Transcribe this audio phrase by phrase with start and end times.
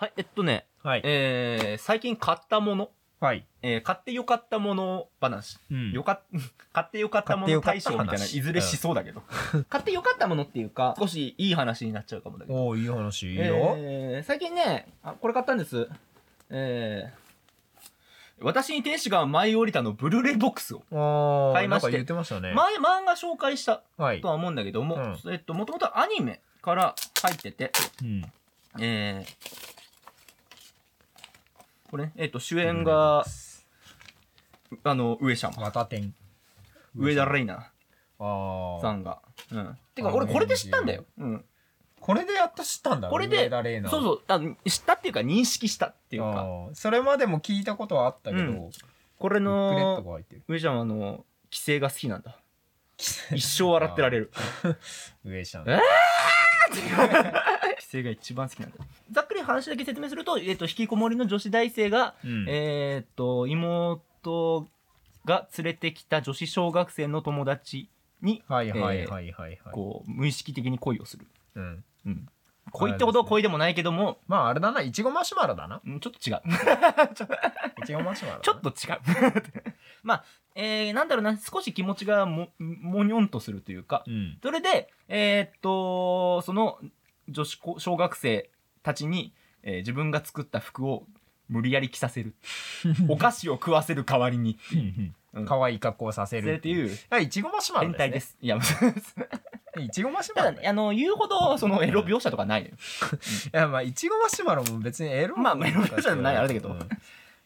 [0.00, 1.02] はい、えっとね、はい。
[1.04, 2.88] えー、最近買ったもの、
[3.20, 3.44] はい。
[3.60, 5.58] えー買ってよかったもの話。
[5.70, 6.22] うんよかっ、
[6.72, 9.22] 買ってよかったもの大賞みたいな、いずれしそうだけど。
[9.68, 12.58] 買ってよかったものっていうか、少しいい話になっちゃうかもだけど。
[12.58, 13.74] おおいい話いいよ。
[13.76, 15.86] えー最近ねあ、これ買ったんです。
[16.48, 21.52] えー、私に天使が舞い降りたのブルーレイボックスを。
[21.52, 22.54] 買いまして言ってましたね。
[22.54, 24.28] 前、漫画紹介したはいと。
[24.28, 27.70] は思うんだけども、うえっと、もともとアニメから入ってて、
[28.00, 28.32] うん。
[28.78, 29.79] えー、
[31.90, 33.24] これね、えっと、主演が、
[34.84, 35.54] あの、上様。
[35.60, 36.14] また点。
[36.94, 37.70] 上田レイナ
[38.20, 39.20] あんが。
[39.50, 39.78] うん。
[39.94, 41.04] てか、あ俺これで知ったんだよ。
[41.18, 41.44] うん。
[42.00, 43.08] これでやっと知ったんだ。
[43.08, 48.70] これでそうそうあ、知ったっていうか認識したっていうか、それまでも聞いたことはあったけど、うんブ
[49.18, 50.02] これの。
[50.48, 52.40] 上ちゃんはあの、規制が好きなんだ。
[53.32, 54.32] 一生笑ってられる。
[55.24, 55.68] 上ちゃん。
[55.68, 55.80] え
[56.70, 57.59] 規
[57.90, 58.76] 制が一番好きなんだ。
[59.10, 64.68] ざっくり話だけ説明すると、えっと、引きこもりの女子大生が、うんえーっと、妹
[65.24, 67.90] が連れてきた女子小学生の友達
[68.22, 69.58] に、はいはいはいはいはい。
[69.72, 71.26] こう、無意識的に恋をする。
[71.56, 71.84] うん。
[72.06, 72.28] うん。
[72.72, 75.80] 恋ってほど恋でもないけども、まああれだな、いちごマシュマロだな。
[75.84, 76.42] うんちょっと違う。
[77.82, 78.40] いちごマシュマロ。
[78.40, 79.00] ちょっと違う。
[80.04, 84.38] まあ、えー、なんだろうな、少し気持ちがも、もにょんとするというか、うん。
[84.42, 86.78] それで、えーっと、その
[87.30, 88.50] 女子高小学生
[88.82, 91.06] たちに、えー自分が作った服を
[91.48, 92.34] 無理やり着させる。
[93.08, 94.58] お菓子を食わせる代わりに。
[94.72, 95.14] うん
[95.46, 96.98] 可愛い格好をさせるっていう。
[97.08, 98.36] あいちごマシュマロ変態です。
[98.42, 98.58] いや、
[99.78, 102.74] いちごマシュマロ ただね、あの、言うほど、そのエロ描写とかないのよ。
[103.54, 106.70] いやまあいちごマシュマロも別にエロまあエロ描写じゃないあれだけど。
[106.70, 106.88] うん。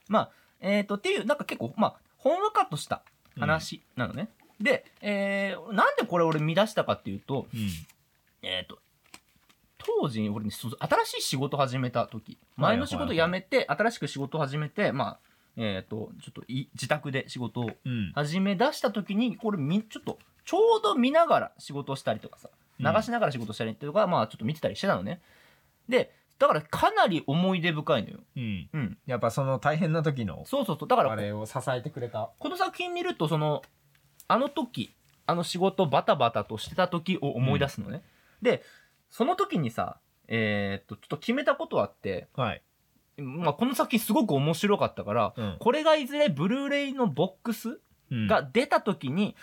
[0.09, 3.03] まあ、えーっと、っていう、なんか結構、まあ、ほんわかとした
[3.39, 4.31] 話なのね。
[4.61, 7.69] で、えーなんでこれ俺見出したかっていうと、うん。
[8.41, 8.79] えっ、と、
[9.85, 15.19] 当時、俺ね、そう新しい仕事始めた時、前の仕事辞めて、新しく仕事始めて、まあ、
[15.57, 22.49] えっ、と、ちょっとい自宅で仕事をうん始め出した時に、これみ、ちょっと、ちょうど見ながら仕事をしたりとかさ、
[22.79, 25.21] 流しながら仕事したりっていうのが、まあ、ちょっと見てたりしてたのね。
[25.89, 28.19] で、だからかなり思い出深いのよ。
[28.37, 28.99] うんうん。
[29.07, 30.89] やっぱその大変な時のそうそうそう。
[30.89, 33.63] だからあ、れを支えてくれたこの作品見ると、その、
[34.27, 34.95] あの時、
[35.27, 38.03] あの仕事バタバタとしてた時を思い出すのね。
[38.43, 38.63] で、
[39.15, 42.63] その時にさ、えーっと、ちょっと決めたことあって、はい。
[43.17, 45.57] まあ、この作品すごく面白かったから、うん。
[45.61, 47.79] これがいずれブルーレイのボックス
[48.11, 49.37] が出た時に、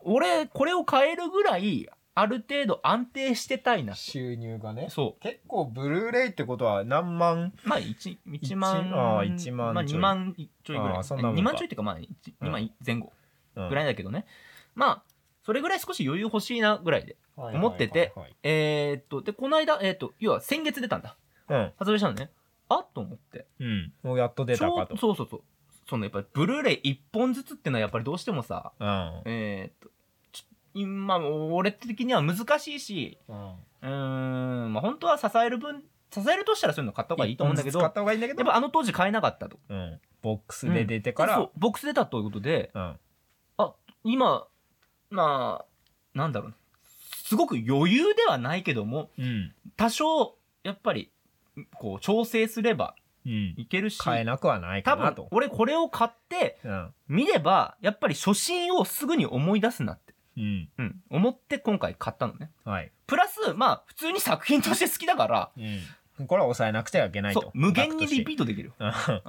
[0.00, 3.94] 俺、これを買えるぐらい、ある程度安定してたいな。
[3.94, 4.88] 収入がね。
[4.90, 7.54] そ結構ブルーレイってことは何万？
[7.64, 7.68] う。
[7.68, 9.98] まあ、1、1万、あー1万まあ、ちょい。
[9.98, 10.96] 2万ちょいぐらい。
[10.96, 11.40] あーそんなもんか。
[11.40, 12.06] 2万ちょいっていうか、まあ、1
[12.42, 13.14] 2万前後
[13.54, 14.26] ぐぐらいだけどね。
[14.74, 15.02] まあ、
[15.46, 17.16] それぐらい少し余裕欲しいなぐらいで。
[17.36, 18.12] 思ってて
[18.42, 21.16] えーっと、で、この間、えーっと、要は先月出たんだ。
[21.48, 21.72] うん。
[21.78, 22.32] 発売したのね。
[22.68, 23.46] あっと思って。
[23.60, 23.92] うん。
[24.02, 24.96] もうやっと出たかと。
[24.96, 25.42] そうそうそう。
[25.88, 29.22] そのやっぱりブルーレイ1本ずつっていうのはやっぱりどうしてもさ、うん。
[29.24, 29.90] えーっと、
[30.74, 33.50] 今、俺的には難しいし、うん。
[33.52, 33.88] うー
[34.66, 38.20] ん、まあ本当は支える分、支えるとしたらそういうの買った方がいいと思うんだけど、や使った方がいいん。
[38.20, 39.58] だけどっぱあの当時買えなかったと。
[39.68, 40.00] うん。
[40.22, 42.96] ボックスで出てからそう、ボックス出たということで、うん。
[44.02, 44.46] 今、
[45.10, 46.50] まあ、なんだろう。
[46.50, 46.56] な。
[47.24, 49.52] すごく余裕ではないけども、うん。
[49.76, 51.10] 多少、やっぱり、
[51.74, 52.94] こう、調整すれば
[53.26, 53.54] うん。
[53.56, 56.94] いけるし、買えなくはない多分かなと、俺これを買って、うん。
[57.08, 60.68] 見れば、やっぱり初心をすぐに思い出すなって、うん。
[60.78, 62.50] うん、思って今回買ったのね。
[62.64, 62.92] はい。
[63.06, 65.80] プラス、まあ、普通に作品として好きだから、うん
[66.26, 67.50] これは抑えなくてはいけないと。
[67.52, 68.72] 無限にリピーートできる。
[68.78, 68.84] う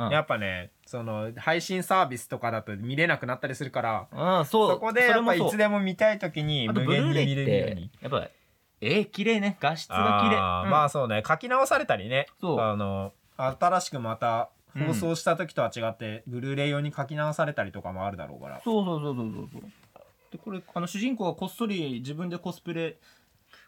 [0.08, 0.10] ん。
[0.10, 4.72] やっぱねその配信サービスとかだと見れなくなったりするからうん、そう。
[4.72, 7.92] そこでやっぱいつでも見たい時にあと、無ブルーレイ限に見れるように。
[8.02, 8.30] やっぱ、
[8.80, 9.58] えー、綺麗ね。
[9.60, 10.36] 画質が綺麗。
[10.36, 10.72] うん。
[10.72, 11.24] まあそうね。
[11.28, 12.28] 書き直されたりね。
[12.42, 14.50] あの新しくまた
[14.86, 18.62] 放送した時とは違って、ブルーレイ用に書き直されたりとかもあるだろうから。
[18.64, 19.62] そうそうそうそうそうそう。
[20.32, 22.98] で、これ、あの、主人公がこっそり自分でコスプレ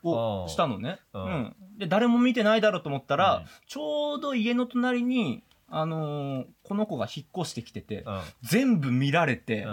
[0.03, 0.99] をしたのね。
[1.13, 1.55] ううんん。
[1.77, 9.65] で、誰も見てないだろうと思ったら、うんちょうど家の隣に、あのーこの子が引っ越してきてて、うん全部見られて、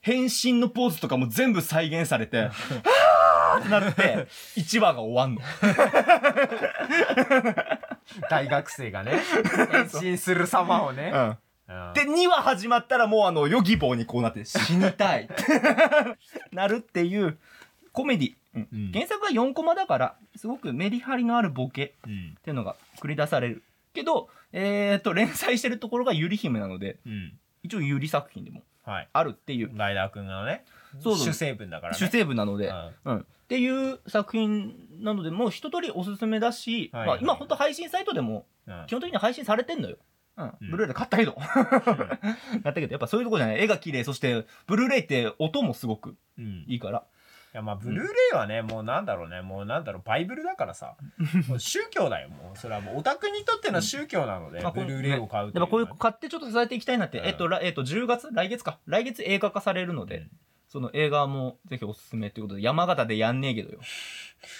[0.00, 4.26] 変身のポーズとかも全部再現されて、はーってなって、
[4.56, 5.40] 1話が終わんの。
[8.30, 9.20] 大学生がね
[9.70, 11.38] 変身する様をね、うん
[11.94, 15.28] で、2話始まったらもうあの、ヨギボーにこうなって、死にたい。
[16.52, 17.38] なるっていう、
[17.92, 18.34] コメディ。
[18.92, 23.62] 原作は4コマだから、すごくメリハリのあるボケうんっていうのが繰り出される。
[23.94, 27.32] けど、えっ、と、連載してるところがゆり姫なので、うん
[27.64, 30.64] 一応ゆり作品でもはいあるっていう、ライダーくんがね
[31.00, 32.72] そう主成分だからね主成分なので、
[33.04, 33.18] うんうん。
[33.20, 39.96] っていう作品なので、もう一通りおすすめだし、はいまあ今本当配信サイトでもうん基本的に配信されてんのよ。
[40.36, 40.44] うん。
[40.60, 41.36] うんブルーレイで買ったけど。
[41.38, 43.60] だったけど、やっぱそういうとこじゃない。
[43.60, 47.04] 絵が綺麗、そして、ブルーレイって音もすごくうんいいから。
[47.54, 50.96] いやまあブルーレイはね、もうなんだろうねもうなんだろうバイブルだからさ。
[51.48, 52.58] もう宗教だよもう。
[52.58, 57.26] それはもうオタクにとっての宗教なので、まあブルーレイを買うってやっぱこういうのは買ってちょっと支えていきたいなって、うん。
[57.26, 58.30] えっと、らえっと、10月？
[58.32, 58.78] 来月か。
[58.86, 60.30] 来月映画化されるので、うん。
[60.68, 63.80] その映画もぜひおすすめということで、山形でやんねえけどよ。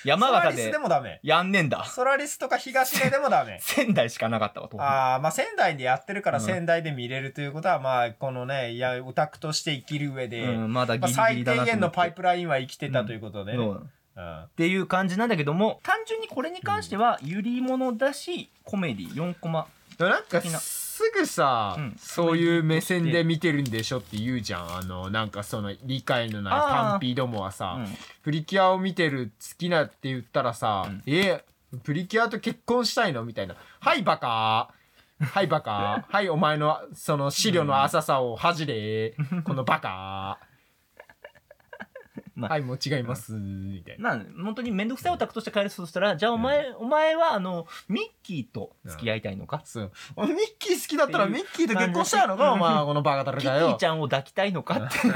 [0.05, 1.21] 山形ソラリスででもダメ。
[1.23, 1.85] やんねえんだ。
[1.85, 3.59] ソラリスとか東出でもダメ。
[3.63, 6.45] 仙台しかなかったわ、ああまあ仙台でやってるからうん。
[6.45, 11.73] 仙台で見れるということは、まあこのねいやオタクとして生きる上で、うん、まだまあ、ギリギ最低リだなと思って。
[11.73, 13.53] 限のパイプラインは生きてたということで。
[13.53, 14.43] ね、そううん。
[14.43, 19.67] っていう感じなんだけども単純にこれに関してはゆりものだしコメディ4コマ。
[19.99, 20.59] なんか的な
[21.05, 21.97] すぐさ、うん。
[21.99, 24.77] そういう目線で見てるんでしょって言うじゃん。
[24.77, 27.87] あのなんかその理解のないパンピーどもはさ、うん。
[28.23, 31.45] プリキュアを見てる好きなって言ったらさ、うんえ
[31.85, 33.25] プリキュアと結婚したいの？
[33.25, 34.69] みたいな「はいバカ
[35.21, 39.15] はいバカ はいお前のその資料の浅さを恥じれ
[39.45, 40.39] このバカ
[42.35, 42.51] まあ。
[42.53, 44.17] はいもう違います」みたいな。
[44.17, 49.93] まあ本当に面倒くさいオタクとして返すとしたらじゃあお前、お前はあのミッキーと付き合いたいのか、そう。
[50.17, 52.53] おミッキー好きだったらミッキーと結婚したいのか？
[52.53, 54.77] お前はこのバカタレキテだよィちゃんを抱きたいのか？
[54.77, 54.99] って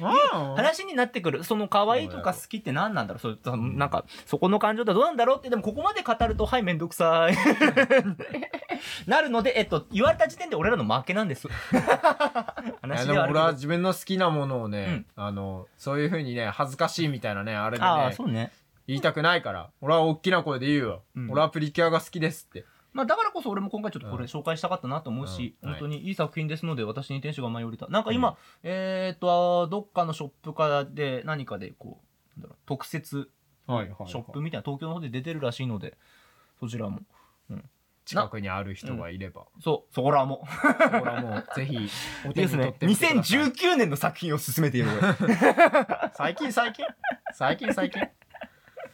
[0.00, 0.54] うん。
[0.54, 1.44] 話になってくる。
[1.44, 3.20] その可愛いとか好きって何なんだろう？
[3.20, 5.38] そうそなんかそこの感情ってどうなんだろう？
[5.38, 7.36] ってでもここまで語るとはい面倒くさい。
[9.06, 11.48] なるのでえっと言われた時点で俺らの負けなんです。
[11.72, 11.86] いやで
[12.72, 18.52] も俺話ではあるけどは自分の好きなものをね、あのそういうふうにね恥ずかしいみたいなねあれでああねそうね。
[18.86, 19.70] 言いたくないから。
[19.82, 21.30] 俺は大きな声で言うよ、うん。
[21.30, 22.64] 俺はプリキュアが好きですって。
[22.94, 25.70] まあだからこそ俺も今回ちょっとこれ紹介したかったなと思うし、うん。
[25.70, 27.86] 本当にいい作品ですので私に天使が舞い降りた。
[27.88, 32.00] なんか今、えっ、とどっかのショップかで何かでこ
[32.42, 33.30] う特設
[33.66, 35.98] ショップみたいな東京の方で出てるらしいので
[36.58, 37.00] そちらも
[38.08, 40.46] 近くにある人がいれば、そうそこらも。
[40.50, 41.36] そこらも。
[41.36, 41.90] う ぜひ
[42.26, 43.38] お手に取ってみてください。
[43.42, 44.88] 2019年の作品を進めている
[45.20, 45.36] 俺
[46.14, 46.86] 最近最近？
[47.34, 48.02] 最近最近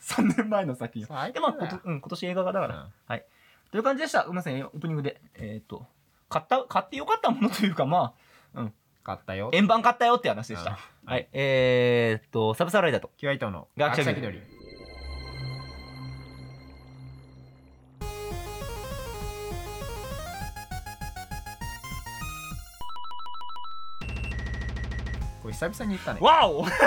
[0.00, 1.06] ？3年前の作品を。
[1.06, 2.92] 最でまあこと、うん、今年映画化だから、うん。
[3.06, 3.24] はい。
[3.70, 4.24] という感じでした。
[4.24, 5.20] ごめんなさいオープニングで。
[5.34, 5.86] えっ、と。
[6.28, 8.14] 買った買ってよかったものというかま
[8.56, 8.70] あ
[9.04, 9.50] 買ったよ。
[9.52, 11.12] 円盤買ったよって話でした、うん。
[11.12, 11.28] はい。
[11.32, 13.12] えー、っとサブサーライダーと。
[13.16, 14.53] キュアイトの学者気取り
[25.44, 26.20] これ久々に言ったね。
[26.22, 26.62] わお。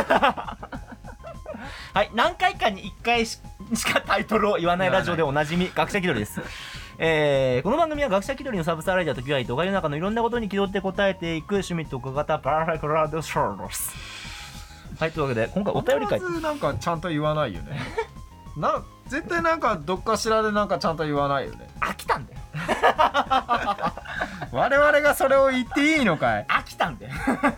[1.94, 3.40] はい何回かに1回し
[3.76, 6.42] しかタイトルを言わないラジオでおなじみ学者気取りです。
[6.98, 13.94] えー、この番組は学者気取りのサブサーライダーとキュアイとが世の中のいろんなことに気取って答えていく趣味特化型パラフェクラードショーです。
[15.00, 16.20] はいというわけで今回お便り会。
[16.20, 17.80] 必ずなんかちゃんと言わないよね。
[18.58, 21.70] な絶対なんかどっかしらでなんかちゃんと言わないよね。
[21.80, 22.40] 飽きたんだよ。
[24.52, 26.48] 我々がそれを言っていいのかい？
[26.78, 27.14] たんだよ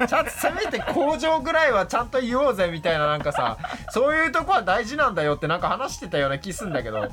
[0.07, 3.57] ちゃんとせめて工場ぐらいはちゃんと言おうぜみたいななんかさ
[3.91, 7.09] そういうとこは大事なんだよってなんか話してたような気すんだけど。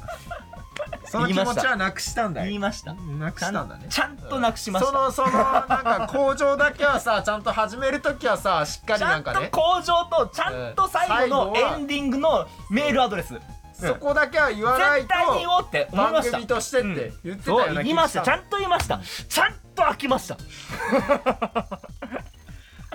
[1.08, 2.47] その気持ちはなくしたんだよ。
[2.47, 2.93] 言いました。
[2.94, 3.87] なくちゃんしたんだね。
[3.88, 13.41] ちゃんとなくしました、そのそのなんか工場だけはさちゃんと始めるときはさしっかりちゃんとなんかね工場とちゃんと最後のエンディングのメールアドレス、
[13.78, 16.37] そこだけは言わないと絶対に言おうって思いま番した。
[16.38, 18.23] 組としてって言ってたような気言いました。
[18.23, 19.00] ちゃんとと言いました。
[19.29, 20.36] ちゃんと飽きました。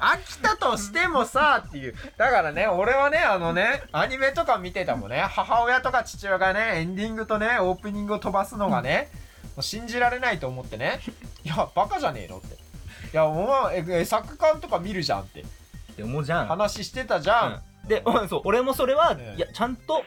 [0.01, 1.95] 飽きたとしてもさっていう。
[2.17, 5.19] だからね俺はねあのねアニメとか見てたもんね。
[5.19, 9.09] 母親とか父親がねエンディングとねオープニングを飛ばすのがね、
[9.55, 10.99] もう信じられないと思ってね。
[11.45, 12.55] いやバカじゃねえのって。
[12.55, 12.57] い
[13.13, 15.41] やお前ええ作館とか見るじゃんって。
[15.41, 15.43] っ
[15.95, 17.87] て思うじゃん、話してたじゃん、うん。
[17.87, 20.03] でうんそう俺もそれは、ねいやちゃんと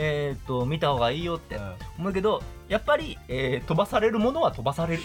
[0.00, 1.56] えっ、と見た方がいいよって。
[1.56, 1.74] うん。
[1.98, 5.02] 思うけどやっぱり、えー飛ばされるものは飛ばされる。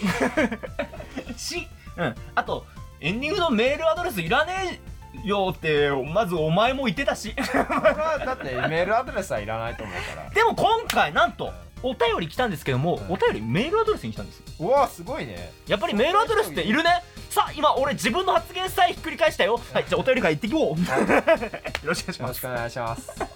[1.36, 2.64] し、うん、あと
[3.00, 4.80] エンディングのメールアドレスいらね
[5.24, 7.34] えよってまずお前も言ってたし。
[7.34, 10.30] だってメールアドレスはいらないと思うから。
[10.30, 13.14] でも今回なんとお便り来たんですけども、うん。
[13.14, 14.44] お便りメールアドレスに来たんですよ。
[14.60, 15.52] うわすごいね。
[15.66, 17.02] やっぱりメールアドレスっているね。
[17.30, 19.60] さあ今俺自分の発言さえひっくり返したよ。
[19.72, 20.62] はいじゃあお便り会行ってきよう。
[21.84, 22.20] よろしくお願いします。
[22.22, 23.33] よろしくお願いします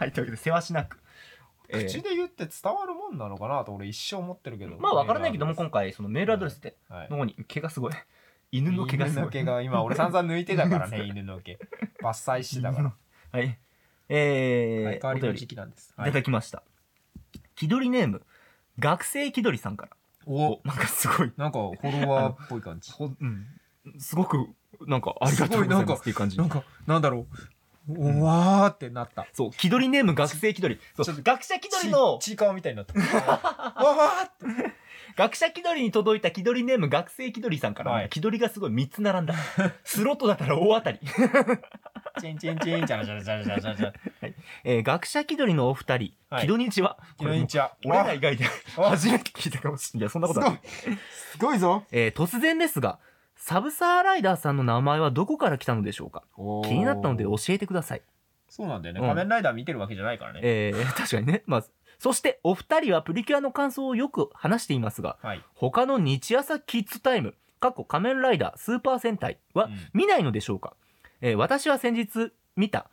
[0.00, 0.98] はいというわけでせわしなく、
[1.68, 4.78] えー口で言って伝わるもんなのかなと俺一生思ってるけど。
[4.78, 7.92] まあ分からないけども今回そのメールアドレスってドレスはいの方に毛がすごい。
[8.50, 9.20] 犬の毛がすごい。
[9.20, 11.58] 犬の毛が今俺散々抜いてたからね 犬の毛。
[12.02, 12.94] 伐採してたから。
[13.30, 13.58] はい。
[14.08, 16.62] えー相変わり時期なんですいただきました、
[17.54, 18.24] 気取りネーム
[18.78, 19.92] 学生気取りさんから。
[20.24, 20.62] お。
[20.64, 21.32] なんかすごい。
[21.36, 22.90] なんかフォロワーっぽい感じ。
[22.98, 23.46] うん。
[23.98, 24.48] すごく
[24.86, 26.38] なんかありがとうございますっていう感じ。
[26.38, 27.36] なんかなんだろう
[27.96, 29.26] うわーってなった。
[29.32, 30.80] そう気取りネーム学生気取り。
[31.02, 32.94] そう学者気取りのちちいかわみたいになった。
[32.98, 34.72] わーって。
[35.16, 38.08] 学者気取りに届いた気取りネーム学生気取りさんから、はい。
[38.08, 39.34] 気取りがすごい3つ並んだ。
[39.84, 40.98] スロットだったら大当たり、
[42.20, 43.92] チンチンチンチャラチャラチャラチャラチャラチャラ。
[44.64, 46.42] えー学者気取りのお二人、はい。
[46.42, 46.98] 気取りにちは。
[47.46, 48.90] ちは俺ら以外であ。
[48.90, 50.04] 初めて聞いたかもしれない。
[50.04, 50.60] いやそんなことはない。
[50.64, 51.84] すごいぞ。
[51.90, 52.98] えー突然ですが
[53.42, 56.24] サブサーライダーさんの名前はどこから来たのでしょうか？
[56.68, 58.02] 気になったので教えてください。
[58.48, 59.06] そうなんだよね、うん。
[59.06, 61.42] 仮面ライダー見てるわけじゃないからね、えー確かにね。
[61.46, 61.64] まあ、
[61.98, 65.42] そしてお二人はプリキュアの感想をよく話していますが、はい。
[65.54, 69.78] 他の日朝キッズタイム、かっこ仮面ライダースーパー戦隊はうん。
[69.94, 70.74] 見ないのでしょうか、
[71.22, 72.90] えー私は先日見た、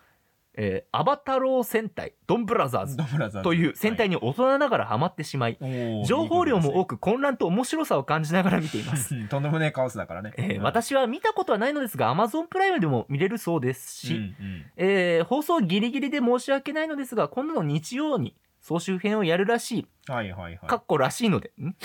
[0.57, 2.97] えーアバタロー戦隊ドンブラザーズ
[3.43, 6.05] という戦隊に大人ながらハマってしまい、はい。
[6.05, 9.15] 情報量も多くく混乱と面白さを感じながら見ています。
[9.29, 10.63] とんでもねえカオスだからね、えーうん。
[10.63, 14.65] 私は見たことはないのですが Amazon プライムでも見れるそうですし、うんうん。
[14.77, 19.87] えー放送ギリギリで申し訳ないのですが今度の日曜に総集編をやるらしい。
[20.07, 20.67] はいはいはい。
[20.67, 21.75] かっこらしいので、ん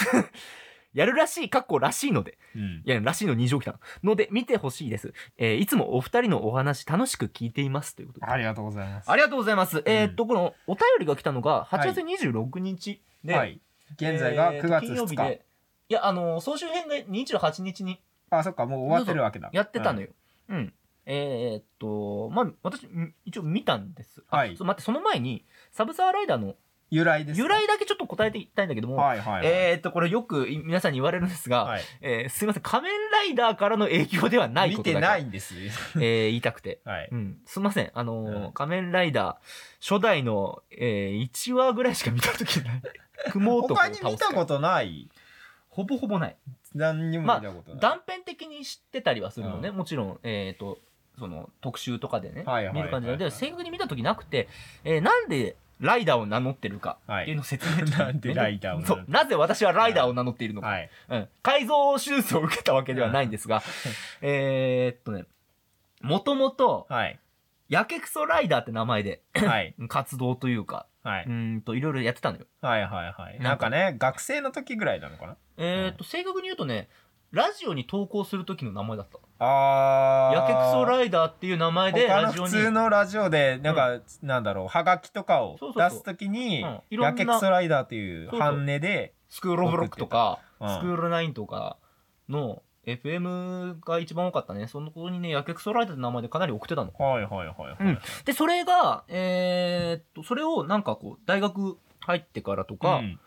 [0.95, 3.79] やるらしい、かっこらしいので、うんいや、らしいの二乗来たの。
[4.03, 5.15] ので、見てほしいです。
[5.39, 7.95] えーいつもお二人のお話楽しく聞いています。
[7.97, 8.27] ということで。
[8.27, 9.83] ありがとうございますありがとうございます。
[9.87, 13.61] えーっと、このお便りが来たのが8月26日で、はい
[13.95, 15.45] 現在がえーっと9月2金曜日日、で、
[15.89, 20.09] いや、あのー総集編が28日にあそっかもう終わってるわけだやってたのよ。
[20.49, 20.73] うん。
[21.05, 24.23] えーっと、まあ、私、ん一応見たんです。
[24.31, 26.55] あはいそう待って、その前に、サブサーライダーの
[26.93, 27.43] 由来ですか？
[27.43, 35.55] 由来だけちょっと答えていきたいんだけども、はいはいはい、えーっと、これよくい皆さんに言われるんですが、はい、えーすいません、仮面ライダーからの影響ではない見てことだけ、ないんです。
[35.97, 36.81] えー言いたくて。
[36.85, 37.09] はい。
[37.11, 38.53] うん、すいません、あのーうん。
[38.53, 42.83] 仮面ライダー、初代の、えー1話ぐらいしか見た時ない。
[43.33, 45.09] 雲男を他倒すに見たことない？
[45.71, 46.37] ほぼほぼない。
[46.75, 50.79] 何にもまあ見たことない、断片的に知ってたりはするのね、うもちろん、えっ、と、
[51.19, 54.49] その特集とかでね、はいはいはいはい見る感じなので、正確に見た時なくて、
[54.85, 60.69] えーなんでライダーを名乗ってるかっていうのを説明的になんでライダーを名乗ってるそう、なぜ私はライダーを名乗っているのか。
[60.69, 60.91] はい。
[61.11, 63.63] うん、改造手術を受けたわけではないんですが、
[64.23, 65.25] えーっとね、
[66.01, 67.19] もともと、はい。
[67.69, 69.75] やけくそライダーって名前ではい。
[69.89, 71.25] 活動というか、はい。
[71.25, 72.47] うーんと、いろいろやってたのよ。
[72.61, 73.41] はいはいはい。
[73.41, 75.37] なんかね学生の時ぐらいなのかな？
[75.57, 76.89] えーっと、正確に言うとね、
[77.33, 79.19] ラジオに投稿する時の名前だった。
[79.45, 80.35] あー。
[80.35, 82.49] やけくそライダーっていう名前で他のラジオに。
[82.51, 85.91] 普通のラジオでなんか、なんだろうはがきとかをそうそうそう。
[85.91, 86.81] 出すときにうん。
[86.91, 87.07] いろんな。
[87.09, 90.69] やけくそライダーっていうそうそうハンネで SCHOOL OF LOCK とか、うん。
[90.69, 91.77] スクールナインとか
[92.29, 94.67] の FM が一番多かったね。
[94.67, 96.93] その子にね、やけくそライダーって名前でかなり送ってたの。
[96.93, 97.99] はいはいはいはい、うん。
[98.25, 103.21] で、それが、えーっと、それをなんかこう、大学入ってからとか、うん。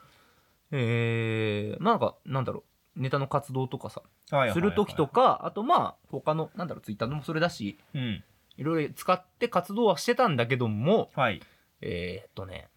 [0.72, 4.54] えー、なんか、なんだろう、ネタの活動とかさ、はいはいはい。
[4.54, 8.24] する時とか、あとまあ、他の、なんだろう、ツイッターでもそれだし、うん。
[8.58, 11.42] いろいろ使って活動はしてたんだけども、はい。
[11.82, 12.70] えー、っとね、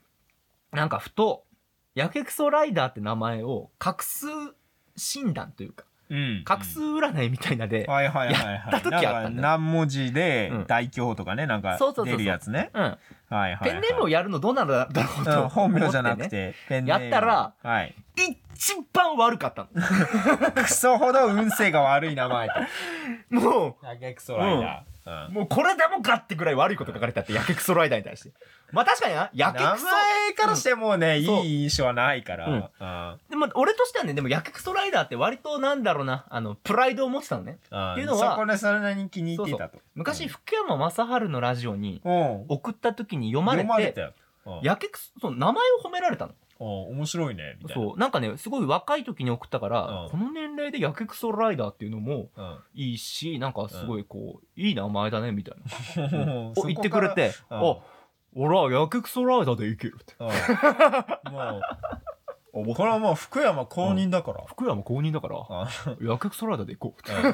[0.73, 1.45] なんかふと、
[1.95, 4.27] やけくそライダーって名前を画数
[4.97, 6.43] 診断というか、うん。
[6.45, 8.55] 画数占いみたいなで、はいはいはいはい。
[8.55, 10.65] やった時あった何文字でうん。
[10.67, 12.17] 大凶とかねなんかそうそうそうそう。
[12.19, 12.71] 出るやつね。
[12.75, 12.99] うん、はい
[13.31, 13.71] はいはい。
[13.71, 17.05] ペンネームをやるのどうなるだろううとん本名じゃなくてペンネーム。
[17.05, 17.95] やったらはい。
[18.55, 19.69] 一番悪かった
[20.62, 22.55] クソほど運勢が悪い名前と。
[23.31, 23.41] の。
[23.41, 25.35] もう、やけくそライダーうん。
[25.35, 28.33] もうこれでもかってぐらい悪いこと書かれてあって、やけくそライダーに対して。
[28.73, 29.87] まあ確かにな、やけ名くそ。
[29.87, 31.45] 前からしてもね、そう。
[31.45, 32.55] いい印象はないから、うん。
[32.55, 33.21] うん。
[33.31, 37.59] でも俺としてはね、でもやけくそライダーって割となんだろうな、あの、プライドを持ってたのね。
[37.71, 37.93] うん。
[37.93, 39.79] っていうのはそこでそれなりに気に入っていたと。
[39.95, 42.45] 昔、福山雅治のラジオにうん。
[42.49, 44.12] 送った時に読まれて、たよ、
[44.45, 44.61] うん。
[44.62, 46.35] やけくそ、名前を褒められたの。
[46.61, 47.83] うん面白いねみたいな。
[47.83, 47.99] そう。
[47.99, 50.11] なんかね、すごい若い時に送ったから、うん。
[50.11, 52.59] この年齢でやけくそライダーっていうのもうん。
[52.75, 55.57] いいし、なんかすごいこう、いい名前だね、みたい
[55.97, 56.53] な。
[56.67, 57.71] 言ってくれて、うん。
[57.71, 57.77] あ、
[58.35, 60.15] 俺はやけくそライダーでいけるって。
[60.19, 60.25] う
[62.61, 62.65] ん。
[62.65, 65.69] もうこれはもう福山公認だから、福山公認だから、あ
[66.00, 67.31] やけくそライダーで行こううん。
[67.31, 67.33] っ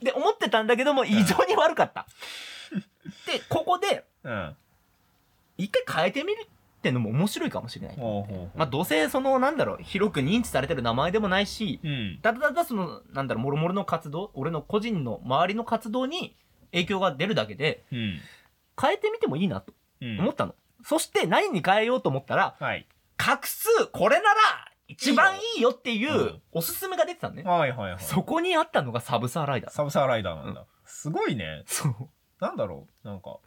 [0.00, 0.04] て。
[0.04, 2.06] で、思ってたんだけども、異常に悪かった。
[3.26, 4.56] で、ここで、うん。
[5.56, 6.46] 一回変えてみる
[6.84, 7.96] ってのも面白いかもしれない。
[8.54, 12.18] まあ、どうせ、その、なんだろう、広く認知されてる名前でもないし、うん。
[12.22, 16.36] ただただその、なんだろう、もろもろの活動、俺の個人の周りの活動に
[16.72, 18.18] 影響が出るだけで、うん。
[18.80, 19.72] 変えてみてもいいなと
[20.02, 20.20] うん。
[20.20, 20.54] 思ったの。
[20.84, 22.86] そして何に変えようと思ったら、はい。
[23.16, 24.40] 画数、これなら
[24.86, 27.44] 一番いいよっていうおすすめが出てたのね。
[27.44, 27.98] はいはいはい。
[28.02, 29.70] そこにあったのがサブサーライダー。
[29.72, 31.62] サブサーライダーなんだ、すごいね。
[31.64, 31.94] そう。
[32.40, 33.08] なんだろう。
[33.08, 33.38] なんか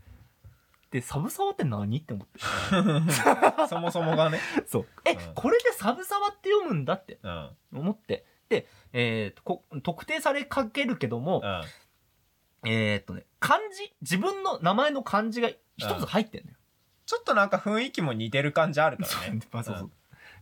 [0.92, 1.98] で、サブサワって何？
[1.98, 2.40] って思って。
[3.68, 4.40] そもそもがね。
[4.66, 4.86] そう。
[5.06, 5.34] え、うん。
[5.36, 7.20] これでサブサワって読むんだって。
[7.24, 7.50] うん。
[7.74, 8.26] 思って。
[8.48, 12.72] で、えーとこ特定されかけるけども、うん。
[12.72, 13.94] えーっとね漢字？
[14.02, 16.58] 自分の名前の漢字が一つ入ってんのよ、
[17.06, 19.42] ちょっとなんか雰囲気も似てる感じあるからね。
[19.52, 19.92] まあそうそう。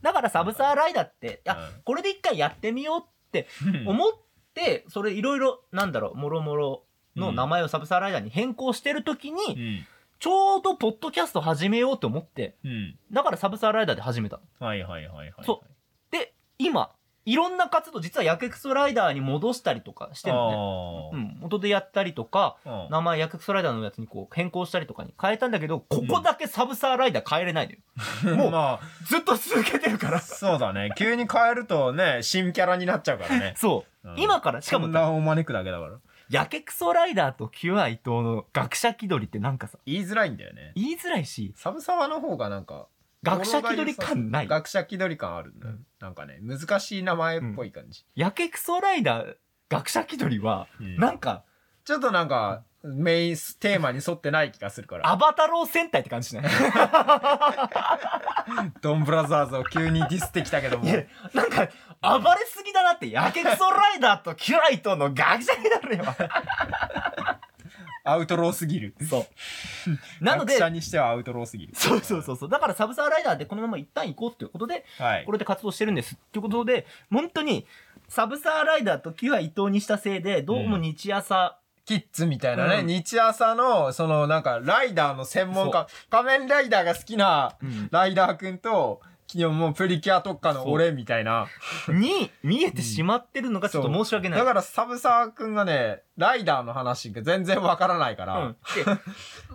[0.03, 1.81] だからサブサーライダーって、あうん。
[1.83, 3.87] これで一回やってみようってうん。
[3.87, 4.11] 思っ
[4.53, 6.85] て、それいろいろなんだろうもろもろ
[7.15, 9.87] の名前をサブサーライダーに変更してる時に、うん
[10.19, 12.95] ちょうどポッドキャスト始めようと思ってうん。
[13.11, 14.67] だからサブサーライダーで始めたの。
[14.67, 16.11] はいはいはいはいそう。
[16.11, 16.91] で今
[17.25, 20.55] いろんな活動実はヤケクソライダーに戻したりとかしてるのね。
[20.55, 22.85] あうん、元でやったりとかー。
[22.85, 27.79] うん名前ヤケクソライダーのやつにこう変更したりとかに変えたんだけどここだけサブサーライダー変えれない
[28.23, 30.17] のよ、 もうまずっと続けてるから。
[30.17, 30.91] あそうだね。
[30.95, 33.53] 急に変えるとね新キャラになっちゃうからね。
[33.57, 34.19] そう、うん。
[34.19, 35.97] 今からしかも混乱を招くだけだから
[36.29, 40.73] ヤケクソライダーとキュア伊藤の学者気取りってなんかさ言いづらいんだよね。
[40.75, 42.87] 言いづらいしサブサワの方がなんか
[43.23, 44.47] 学者気取り感ない。
[44.47, 45.85] 学者気取り感あるんだよ、うん。
[45.99, 49.35] なんかね難しい名前っぽい感じ、ヤケクソライダー
[49.69, 50.97] 学者気取りはうん。
[50.97, 51.43] なんか
[51.85, 55.09] ちょっとなんかメインテーマに沿ってない気がするから。
[55.09, 56.45] アバタロー戦隊って感じしない？
[58.81, 60.85] ドンブラザーズを急にディスってきたけども。
[60.85, 61.67] いやなんか
[62.01, 67.39] 暴れすぎだなってヤケクソライダーとキュア伊藤の学者気取りは
[68.03, 68.93] アウトローすぎる。
[69.09, 69.25] そう。
[70.23, 71.73] なので学者にしてはアウトローすぎる。
[71.75, 72.49] そうそうそうそう。
[72.49, 75.25] だからサブサーライダーでこのまま一旦行こうっていうことではい。
[75.25, 77.65] これで活動してるんですっていうことで本当に
[78.07, 82.87] サブサーライダーとキュア伊藤にしたせいでどうもニチアサ、キッズみたいなね、うん。
[82.87, 87.87] ニチアサのそのなんかライダーの専門家仮面ライダーが好きなうん。
[87.91, 91.47] ライダーくんと昨日もうプリキュア特化の俺みたいな。
[91.87, 94.39] に見えてしまってるのがちょっと申し訳ない。
[94.39, 98.83] だからサブサーくんがねライダーの話が全然わからないから、うん、で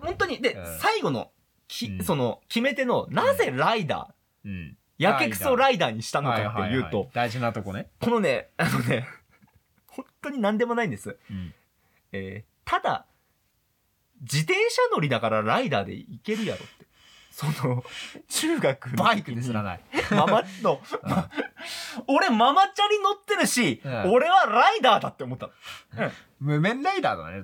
[0.00, 0.78] 本当にで、うん。
[0.78, 1.30] 最後の
[1.68, 2.04] き、うん。
[2.04, 4.76] その決め手のなぜライダー、うん。
[4.99, 9.08] やけくそライダーにしたのかっていうと、大事なとこね、このねあのね
[9.87, 11.16] 本当に何でもないんです。
[11.30, 11.54] うん
[12.12, 13.06] えーただ
[14.20, 16.86] 自転車乗りだからライダーで行けるやろって。
[17.30, 17.82] その
[18.28, 21.30] 中学バイクですらない、ママの、ま
[22.06, 24.12] 俺ママチャリ乗ってるし、うん。
[24.12, 25.52] 俺はライダーだって思ったの。
[26.40, 27.42] 無面ライダーだね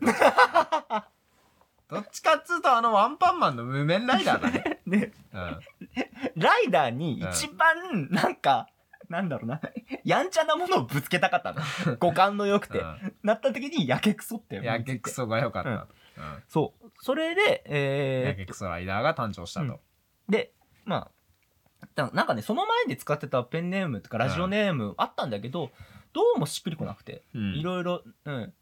[1.89, 2.35] どっちか。
[2.37, 5.61] っつうとあのワンパンマンの無面ライダーだね、で、 うん。
[6.35, 8.69] ライダーに一番なんか、
[9.11, 9.61] なんだろうな、
[10.05, 11.63] やんちゃなものをぶつけたかったの。
[11.99, 12.83] 五感の良くて。
[13.23, 14.57] なった時にやけくそって。
[14.57, 16.91] やけくそが良かった、うんそう。
[17.01, 19.81] それで、やえーけくそライダーが誕生したと、
[20.29, 20.53] で、
[20.85, 21.11] ま
[21.83, 25.71] あ、だなんかね、その前で使ってたペンネームとかラジオネームあったんだけど、
[26.13, 28.55] どうもしっくりこなくて、うんいろいろ、うん。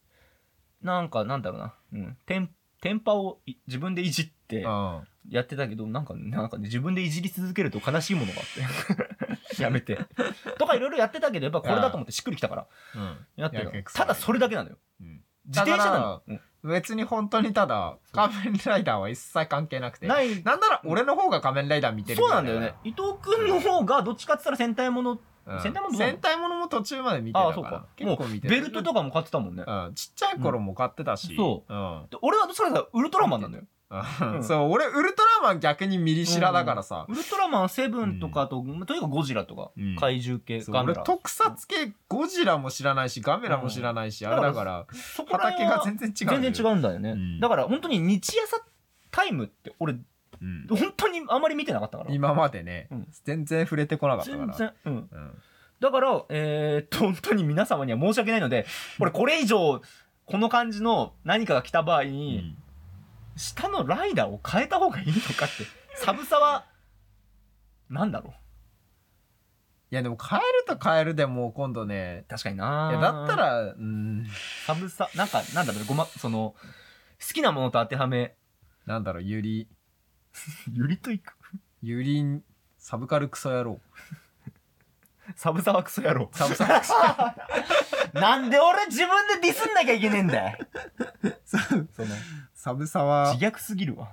[0.82, 2.18] なんか、なんだろうな、うん。
[2.26, 9.62] テン、テンパをい自分でいじってうんやってたけど、なんか、なんかね、自分でいじり続けると悲しいものがあって。
[9.62, 9.98] やめて。
[10.58, 13.26] とかいろいろやってたけど、やっぱこれだと思ってしっくりきたから、うん。
[13.36, 13.92] やってた。
[13.92, 14.76] ただそれだけなのよ。
[15.00, 15.22] うん。
[15.46, 16.22] 自転車なの。
[16.26, 16.40] うん。
[16.64, 20.06] 別に本当にただ仮面ライダーは一切関係なくて。
[20.06, 20.42] ない。
[20.42, 22.74] なんなら俺の方が仮面ライダー見てるそうなんだよね。
[22.84, 25.60] 伊藤君の方がどっちかって言ったら戦隊もの、うん。
[25.60, 27.48] 戦隊もの戦隊ものも途中まで見てたから。
[27.48, 27.86] ああそうか。
[27.96, 28.60] 結構見てる。
[28.60, 32.06] ベルトとかも買ってたもんね、うん、ちっちゃい頃も買ってたし、そうん。
[32.10, 33.64] で俺はどっちかって言ったらウルトラマンなんだよ
[34.20, 34.36] うん。
[34.36, 34.44] うん。
[34.44, 39.96] そう俺ウルトラマン逆にミリシラだからさ、ウルトラマンセブンとかと、とにかくゴジラとか、うん。
[39.96, 44.32] 怪獣系ガメラ俺特撮系ゴジラも知らないしガメラも知らないし、うん。
[44.32, 47.40] あれだからそこら畑が全然違う全然違うんだよね、うん。
[47.40, 48.64] だから本当に日朝
[49.10, 50.66] タイムって俺うん。
[50.68, 52.12] 本当にあまり見てなかったから。
[52.12, 53.08] 今までね、うん。
[53.24, 54.46] 全然触れてこなかったから。
[54.46, 54.94] 全然うん。
[54.94, 55.42] うん。
[55.80, 58.64] だからえー本当に皆様には申し訳ないので
[59.00, 59.82] 俺これ以上
[60.24, 62.56] この感じの何かが来た場合うに、ん
[63.36, 65.64] 下のライダーを変えた方がいいのかって。
[65.96, 66.66] サブサは
[67.90, 68.34] なんだろう。
[69.90, 72.24] いやでも変えると変えるでもう今度ね。
[72.28, 72.88] 確かにな。
[72.90, 74.26] いやだったらうん。
[74.66, 76.54] サブサなんかなんだろうごまその
[77.26, 78.34] 好きなものと当てはめ。
[78.86, 79.68] なんだろうゆり
[80.72, 81.32] ゆりといく？
[81.82, 82.42] ゆりん
[82.78, 83.80] サブカルクソ野郎。
[85.36, 86.28] サブサはクソ野郎。
[86.32, 86.94] サブサルクソ。
[88.18, 90.58] なんで俺自分でディスんなきゃいけねえんだよ。
[91.44, 91.86] その
[92.64, 94.12] サブサは自虐すぎるわ。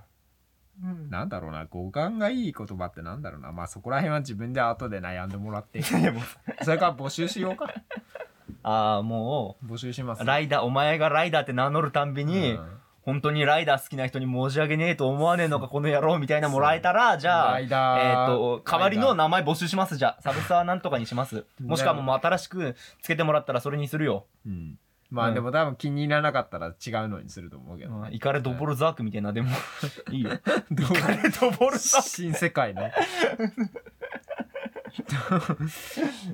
[1.09, 3.53] なんだろうな語感がいい言葉ってなんだろうな。
[3.53, 5.79] まあそこら辺は自分で後で悩んでもらって。
[5.79, 6.23] いやもう。
[6.65, 7.73] それから募集しようか。
[8.61, 10.23] ああも募集します。
[10.23, 12.79] うライダーお前がライダーって名乗るたんびに、うん。
[13.03, 19.95] 本当にライダー好きな人に申し訳ねえと思わねえのかこの野郎みたいなもらえたらじゃあライダーえっ、と代わりの名前募集します。
[19.95, 21.45] じゃあサブサーなんとかにします。
[21.61, 24.77] もしくはもう新しくつけてもらったらそれにするよ、うん
[25.11, 25.31] まうん。
[25.31, 26.73] あでも多分気に入らなかったら違う
[27.07, 28.13] のにすると思うけど、うん。
[28.13, 29.49] イカレドボルザークみたいなでも。
[30.09, 30.31] いいよ。
[30.33, 30.37] イ
[30.99, 32.09] カレドボルザーク。
[32.09, 32.93] 新世界ね。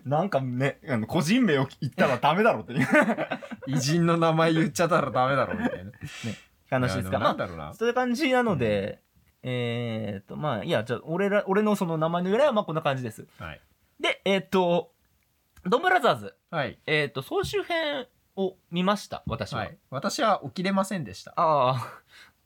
[0.05, 2.87] なんかね、あの個人名を言ったらダメだろっていう。
[3.67, 5.91] 偉人の名前言っちゃったらダメだろみたいな。
[6.69, 7.19] 話ですか。
[7.19, 9.01] まそういう感じなので、
[9.43, 13.27] えーっと、まあ、いや、じゃあ、俺ら、俺のその名前の由来はまあこんな感じです。
[13.39, 13.61] はい。
[13.99, 14.91] で、えーっと、
[15.65, 16.79] ドンブラザーズ、はい。
[16.85, 19.59] えーっと、総集編を見ました、私は。
[19.59, 19.77] はい。
[19.89, 21.33] 私は起きれませんでした。
[21.35, 21.71] あ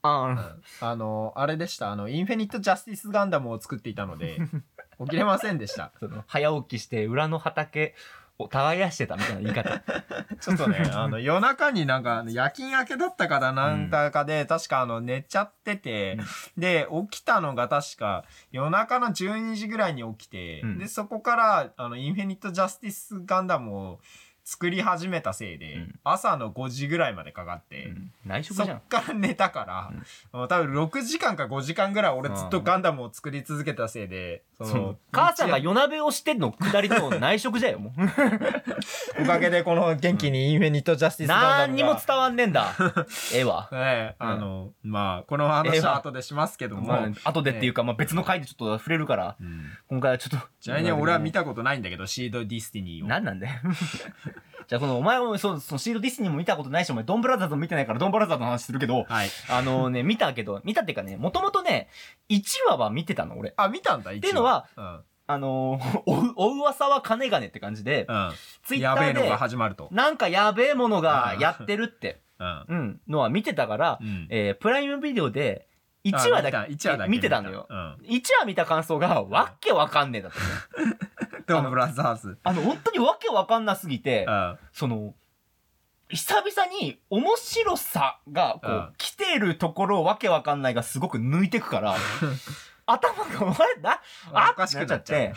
[0.01, 0.39] あ、あうん。
[0.39, 1.91] あ、あのあれでした。
[1.91, 4.38] あのインフィニット・ジャスティス・ガンダムを作っていたので
[5.04, 5.91] 起きれませんでした。
[6.25, 7.93] 早起きして裏の畑
[8.39, 9.80] を耕してたみたいな言い方。
[10.39, 16.17] ちょっとね、あの、夜中になんか、夜勤明けだったからなんだかで、確かあの、寝ちゃってて、
[16.58, 20.77] で、起きたのが確か、夜中の12時ぐらいに起きて、うん。
[20.80, 23.99] で、そこから、あの、インフィニット・ジャスティス・ガンダムを
[24.52, 28.82] 作り始めたせいで、うん朝の5時ぐらいまでかかって、うん内職そじゃんっ。
[28.90, 38.02] から寝たから、多分6時間か5時間ぐらい俺ずっとガンダムを作り続けたせいで、そそのの、母さんが夜鍋をしてんの下りの内職じゃよ、もう。
[39.24, 41.58] おかげでこの元気にインフィニット・ジャスティス・ガンダムが。
[41.68, 42.76] 何にも伝わんねえんだ。
[43.34, 43.70] ええわ。
[43.72, 50.48] ねあの、まあ、この話は後でしますけども、まあ、後でっていうか、まあ、別の回でちょっと触れるから、うん今回はちょっと。
[50.60, 53.08] ちなみに俺は見たことないんだけど、シード・ディスティニーを。
[53.08, 53.54] 何なんだよ。
[54.72, 59.30] じゃあ、この、お前も、そそのシールディスニーも見たことないし、お前、ドンブラザーズも見てないから、ドンブラザーズの話するけど、はい。
[59.50, 61.90] あのね、見たけど、見たっていうかね、もともとね、
[62.30, 63.54] 1話は見てたの、俺。
[63.58, 65.00] あ、見たんだ、っていうのは、うん。
[65.28, 68.32] あのー、おう、お噂は金がねって感じで、うん。
[68.64, 69.90] ツイッターでやべえのが、始まると。
[69.92, 72.66] なんかやべえものがやってるって、うん。
[72.70, 74.28] うん、のは見てたから、うん。
[74.30, 75.68] えー、プライムビデオで、
[76.06, 77.68] 1話だけ、1話だけ見てたのよ。
[77.70, 77.98] うん。
[78.06, 80.40] 1話見た感想が、わっけわかんねえだった
[80.86, 80.98] ね。
[81.47, 82.39] ドンブラザーズ。
[82.43, 84.60] あの、本当にわけわかんなすぎてう、ん。
[84.71, 85.13] その、
[86.10, 91.95] 久々に面白さが、こう、うん来てるところをわけわかんないがすごく抜いてくから、
[92.86, 94.01] 頭が、お前だ、
[94.34, 95.34] あおかしくなっちゃうって、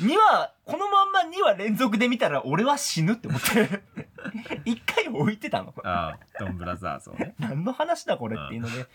[0.00, 3.82] 2話、このまんま2話連続で見たら俺は死ぬって思って、
[4.66, 5.72] 一回置いてたの。
[5.84, 7.34] あドンブラザーズをね。
[7.38, 8.86] 何の話だこれっていうので。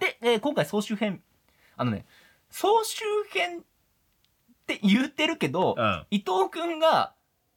[0.00, 1.22] で、えー今回総集編。
[1.76, 2.04] あのね、
[2.50, 3.64] 総集編
[4.74, 6.06] って言ってるけど、うん。
[6.10, 7.14] 伊藤くんが、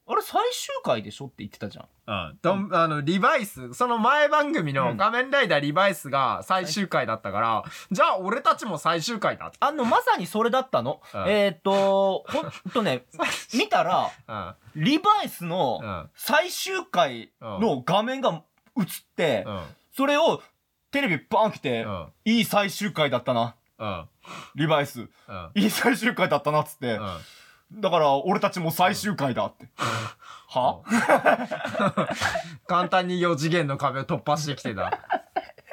[0.08, 1.86] あれ最終回でしょって言ってたじゃん。
[2.08, 2.40] うん。
[2.42, 9.58] ドン、あの、リバイス、その前番組うんの仮面ライダーリバイスが最終回だったから、じゃあ俺たちも最終回だって。
[9.60, 11.02] あの、まさにそれだったの。
[11.14, 13.06] うんえーっと、ほんとね、
[13.54, 14.10] 見たら、
[14.76, 14.84] うん。
[14.84, 16.10] リバイスうのん。
[16.16, 18.44] 最終回の画面が
[18.78, 19.62] 映って、うん。
[19.96, 20.42] それを
[20.92, 22.08] テレビバーン来て、うん。
[22.26, 23.56] いい最終回だったな。
[23.82, 24.06] うん。
[24.56, 25.02] リバイス。
[25.02, 25.10] うん。
[25.56, 26.94] いい最終回だったなっつって。
[26.94, 27.82] うん。
[27.82, 29.68] だから、俺たちも最終回だって。
[30.50, 30.84] は？
[32.68, 35.00] 簡単に4次元の壁を突破してきてた。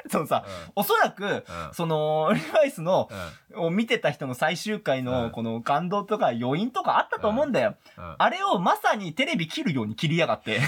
[0.09, 0.43] そのさ、
[0.75, 1.43] おそらく、うん。
[1.73, 3.09] その、リバイスの、
[3.53, 3.65] うん。
[3.65, 7.75] を見てた人の最終回うんの、この感動とか余韻とかあったと思うんだよ。
[7.95, 8.15] うん。
[8.17, 10.61] あれをまさにテレビ切るように切りやがって。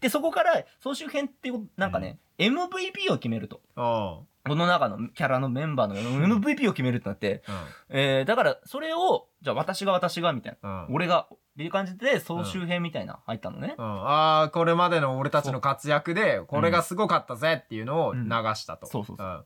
[0.00, 3.60] で、そこから総集編っていうこと、なんかね、MVP を決めると。
[3.76, 7.42] おこの中のキャラのメンバーの MVP を決めるってなって、
[7.90, 7.96] うん。
[7.98, 10.86] えー、だからそれを、じゃあ私が私がみたいな。
[10.86, 10.94] うん。
[10.94, 13.74] 俺が、っていう感じで総集編みたいな入ったのね。
[13.76, 18.20] うん、ああこれまでの俺たちの活躍でこれがすごかったぜっていうのを流
[18.54, 19.44] したと、そうそうそううん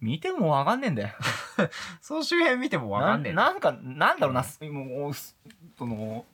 [0.00, 1.08] 見てもわかんねえんだよ。
[2.02, 5.34] 総集編見てもわかんねえななんか、なんだろうな、すもう、す
[5.78, 6.33] その、せ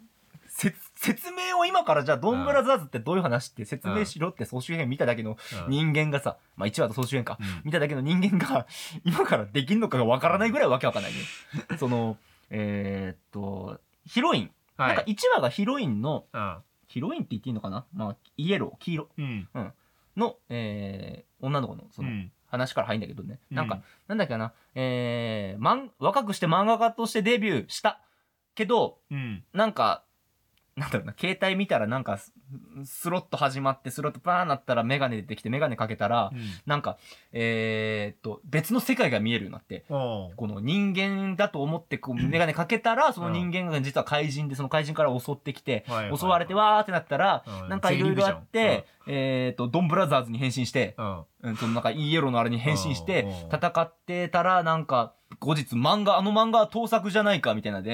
[1.03, 5.71] 説明を今からじゃあドンブラザーズってどういう話って説明しろって総集編見ただけのうん。
[5.71, 7.47] 人間がさ、まあ1話と総集編か、うん。
[7.65, 8.67] 見ただけの人間が
[9.03, 11.19] 今からできんのかがわからないぐらいわけわかんないね。
[11.79, 12.19] その、
[12.51, 14.51] えーっと、ヒロイン。
[14.77, 14.95] はい。
[14.95, 16.59] なんか1話がヒロインの、うん。
[16.87, 17.87] ヒロインって言っていいのかな？
[17.95, 19.09] まあ、イエロー、黄色。
[19.17, 19.49] うん。
[20.19, 22.31] の、えー女の子のそのうん。
[22.47, 23.39] 話から入るんだけどね。
[23.51, 23.57] うん。
[23.57, 28.03] なんか、なんだっけな、えー、まん、若くして漫画家としてデビューした
[28.55, 29.43] けど、うん。
[29.55, 30.05] なんか、
[30.81, 32.33] なんだろうな、携帯見たらなんかス、
[32.85, 36.33] スロット始まって、スロットパーンなったらメガネ出てきて、メガネかけたら、
[36.65, 36.97] なんか、
[37.33, 47.69] えー、っと、別の世界が見えるようになって、この人間だと思ってこうメガネかけたら、その人間が実は怪人で、その怪人から襲ってきて、はいはい襲われてわーってなったら、うん。
[47.69, 51.25] なんかいろいろあって、えーっと、ドンブラザーズに変身して、うん。
[51.43, 53.29] うん、そのなんかイエローのあれに変身してうん。
[53.29, 53.35] うん。
[53.53, 57.85] 戦ってたらなんか後日漫画あの漫画は盗作じゃないかみたいなの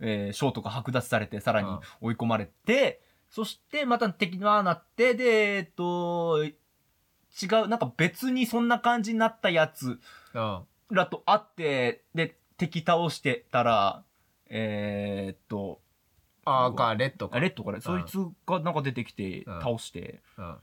[0.00, 1.80] で、うんえー賞とか剥奪されてさらにうん。
[2.00, 6.50] 追い込まれて、そしてまた敵にはなってでえっと違
[7.64, 9.98] うなんか別にそんな感じになったやつ
[10.34, 10.60] うん。
[10.90, 14.04] らと会ってで敵倒してたら
[14.48, 15.80] えーっと
[16.44, 17.36] あーかレッドか。
[17.36, 19.60] あレッドからそいつがなんか出てきてうん。
[19.60, 20.56] 倒して、うん。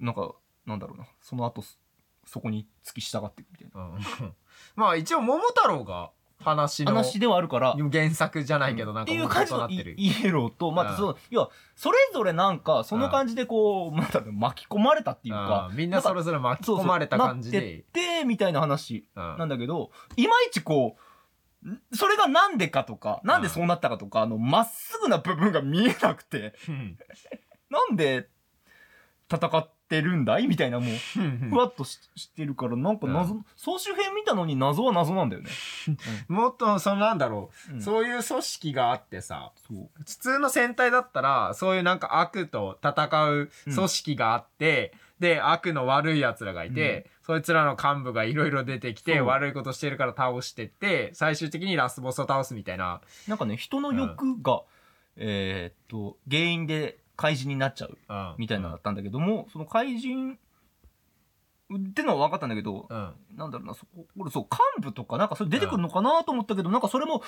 [0.00, 0.34] なんか
[0.66, 1.06] なんだろうな。
[1.20, 1.76] その後そ
[2.24, 3.82] そこに突き従っていくみたいな。
[3.82, 4.34] うん。
[4.74, 9.94] まあ一応桃太郎が話の話ではあるから、原作じゃないけどなんかっていう感じのイ元となってる。
[9.98, 10.96] イエローと、またうん。
[10.96, 20.96] その、要は、それぞれなんか、その感じでこう、また巻き込まれたっていうかう、んみんなそれぞれ巻き込まれた感じそうそうなでってって、みたいな話うんなんだけど、いまいちこ
[21.64, 26.98] う、んそれがなんでかとか、なんでそうなったかとか、あの、まっすぐな部分が見えなくて、うん。
[27.70, 28.28] なんで
[29.32, 30.46] 戦ってるんだい？
[30.46, 35.50] みたいなもう、ふわっとししてるから、なんか謎、総集編見たのに謎は謎なんだよね。
[36.28, 37.82] もっとそのなんだろう、うん。
[37.82, 39.52] そういう組織があってさ。
[39.68, 53.00] 普通の戦隊だったらそういうなんか悪と戦う組織があって、で悪の悪い奴らがいて、そいつらの幹部がいろいろ出てきて悪いことしてるから倒してって最終的にラスボスを倒すみたいな。
[53.26, 54.62] なんかね、人の欲が、
[55.16, 57.98] えーっと、原因で怪人になっちゃう
[58.38, 60.38] みたいなのだったんだけども、その怪人
[61.74, 63.14] ってのは分かったんだけど、うん。
[63.36, 64.46] なんだろうな、そこ、俺そう、
[64.78, 67.22] 幹部とかなんかそれ出てくるのかなと思ったけど、なんかそれも、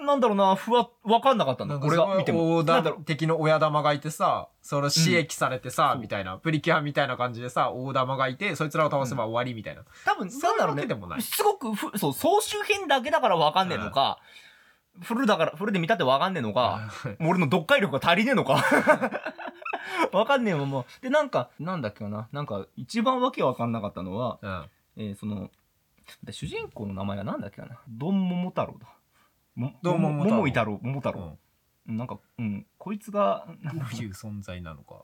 [0.00, 1.78] なんだろうな、ふわ、分かんなかったんだ。
[1.80, 2.58] 俺が見ても。
[2.60, 3.04] 大なんだろう。
[3.04, 10.82] 敵の親玉がいてさそれ刺激されてさ、そうみたいなプリキュアみたいな感じでさ大玉がいてそいつらを倒せば終わりみたいな、多分、そういうなんだろうね。
[10.82, 11.22] わけでもない。
[11.22, 14.18] すごくふ、そう、総集編だけだから分かんねえのか、
[15.00, 18.62] フルだから、フルで見たって分かんねえのか、もう俺の読解力が足りねえのか。
[20.12, 20.84] 分かんねえまま。
[21.00, 22.28] で、なんか、なんだっけかな。
[22.32, 24.70] なんか、一番わけ分かんなかったのは、うん。
[24.96, 25.50] えーその、
[26.22, 27.80] で主人公の名前はなんだっけかな。
[27.88, 28.86] ドンモモ太郎だ。
[29.54, 31.38] もドンモモ太郎桃井太郎、桃太郎。
[31.88, 31.96] うん。
[31.96, 35.02] なんか、うん、こいつが、なんかどういう存在なのか。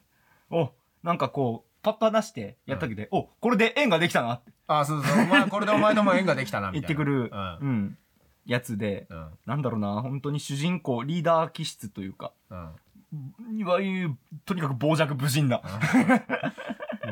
[0.50, 4.52] お、なんかこう、パッと話してやったけど、お、これで縁ができたなって。
[4.68, 5.22] あそうそう。
[5.24, 6.86] お前これでお前とも縁ができたなみたいな。
[6.86, 7.58] 言ってくる、うん。
[7.60, 7.98] うん、
[8.46, 9.30] やつで、うん。
[9.46, 13.58] なんだろうな、本当に主人公、リーダー気質というか、うん。
[13.58, 15.60] いわゆる、とにかく傍若無人な。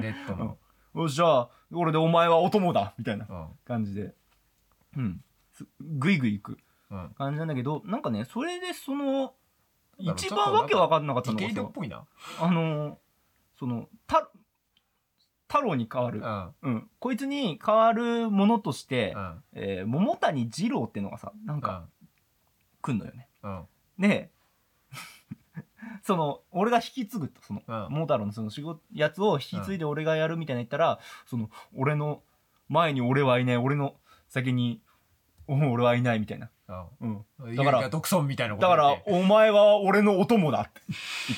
[0.00, 0.58] レッドの、
[0.94, 3.48] お じゃあ、俺でお前はお供だみたいなうん。
[3.64, 4.14] 感じで、
[4.96, 5.22] うん。
[5.52, 6.58] すぐいぐい行く。
[6.90, 9.34] うん、感じなんだけど、なんかね、それでその、
[9.98, 12.04] 一番わけわかんなかったのがさドっぽいな、
[12.40, 12.98] あの、
[13.58, 14.28] その、た、
[15.50, 16.22] 太郎に変わるう。
[16.22, 16.90] んうん。
[17.00, 21.88] こいつに変わるものとして、うんえー桃谷二郎ってのがさ、なんか、
[22.80, 23.28] 来んのよね。
[23.42, 23.62] うん
[23.98, 24.30] で、
[26.02, 32.22] その、俺が引き継ぐと、その、うん桃太郎のその仕事、やつを引き継いで俺がやるみたいな言ったら、その、俺の、
[32.68, 33.96] 前に俺はいない、俺の
[34.28, 34.80] 先に、
[35.48, 36.48] うん俺はいないみたいな。
[37.00, 37.24] うん。
[37.40, 40.80] うんだから独尊みたいなことだからお前は俺のお供だって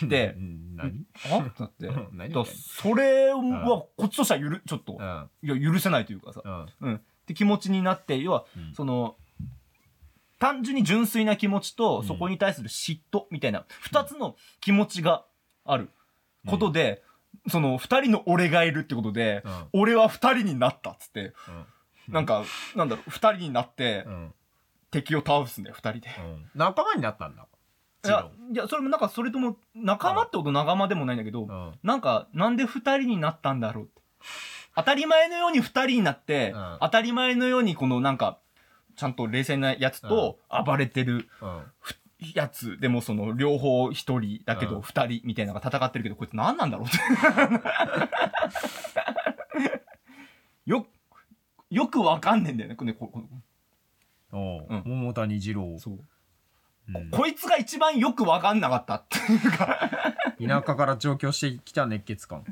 [0.03, 1.05] 言ってう、ん何？
[1.31, 1.39] あ？
[1.39, 1.63] って。
[1.63, 1.87] なって。
[1.87, 3.39] うん何だからそれは
[3.97, 4.97] こっちとしてはゆる、ちょっと。
[4.99, 5.31] う、ん。
[5.43, 6.67] いや、許せないというかさ、うん。
[6.81, 6.95] うん。
[6.97, 8.75] って気持ちになって、要は、うん。
[8.75, 9.17] その、
[10.39, 12.07] 単純に純粋な気持ちと、うん。
[12.07, 15.25] そこに対する嫉妬みたいな、二つの気持ちが
[15.65, 15.89] ある
[16.47, 17.03] ことで、
[17.49, 19.67] その、二人の俺がいるってことで、うん。
[19.73, 21.33] 俺は二人になったっつって、
[22.09, 22.15] うん。
[22.15, 22.45] なんか、
[22.77, 24.35] なんだろう、二人になってう、ん。
[24.91, 26.11] 敵を倒すんだよ、二人で。
[26.19, 26.51] うん。
[26.55, 27.47] 仲間になったんだ
[28.05, 31.73] いや、いや、それもなんか、それとも、仲間ってこと仲間でもないんだけど、うん。
[31.85, 34.03] なんか、なんで二人になったんだろうって。
[34.75, 36.79] 当たり前のように二人になって、うん。
[36.81, 38.39] 当たり前のようにこのなんか、
[38.97, 41.63] ちゃんと冷静なやつと暴れてるうん。
[42.35, 44.73] やつ、でもその両方一人だけうん。
[44.75, 46.99] ど二人みたいなのが戦ってるけど、こいつ何なんだろうって。
[50.67, 50.87] よ、
[51.71, 53.23] よくわかんねえんだよね、これここ
[54.33, 54.67] おう。
[54.69, 54.83] うん。
[54.87, 55.79] 桃谷二郎。
[55.79, 56.01] そう。
[56.89, 57.11] うん。
[57.11, 59.91] こいつが一番よくわかんなかったっていうか。
[60.41, 62.45] 田舎から上京してきた熱血感。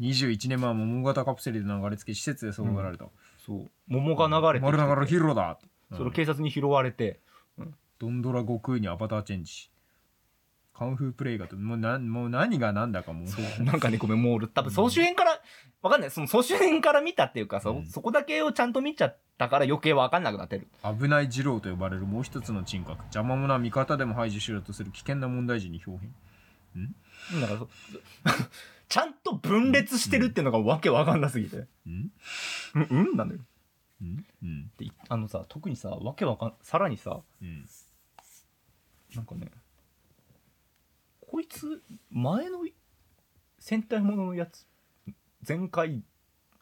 [0.00, 3.06] 21年前は桃型カプセルで流れ着き施設でそうがられた、
[3.38, 3.70] そう。
[3.86, 5.58] 桃が流れて丸流れきてヒーローだ、
[5.96, 7.20] それ警察に拾われて、
[7.98, 9.70] ドンドラ悟空にアバターチェンジ
[10.74, 13.28] カンフープレイがともうなもう何が何だかもう。
[13.28, 13.62] そう。
[13.62, 15.40] なんかね、ごめん、もう俺多分総集編から、
[15.82, 16.10] わかんない。
[16.10, 17.86] その総集編から見たっていうか、そ、うん。
[17.86, 20.68] そこだけをちゃんと見ちゃったから余計わかんなくなってる。
[20.82, 22.98] 危ない二郎と呼ばれるもう一つの人格。
[22.98, 26.14] 邪魔者は味方でも排除しようとする危険な問題児に表現
[27.40, 27.68] だからそ、
[28.88, 31.56] ちゃんと分裂してるっていうのがわけわかんなすぎて。
[31.56, 32.10] うん？
[32.74, 33.16] うん、うん？
[33.16, 33.40] なんだよ。
[34.00, 34.24] うん？
[34.42, 34.70] うん。
[34.78, 37.66] であのさ、特にさ、わけわかん、さらにさ、うん。
[39.14, 39.50] なんかね、
[41.32, 42.58] こいつ、前の
[43.58, 44.66] 戦隊もののやつ、
[45.48, 46.04] 前回、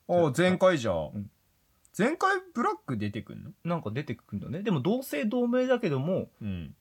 [0.08, 1.28] あ前回じゃ、ん。
[1.98, 3.50] 前回ブラック出てくんの？
[3.64, 4.62] なんか出てくるんだね。
[4.62, 6.76] でも同姓同名だけども、うん。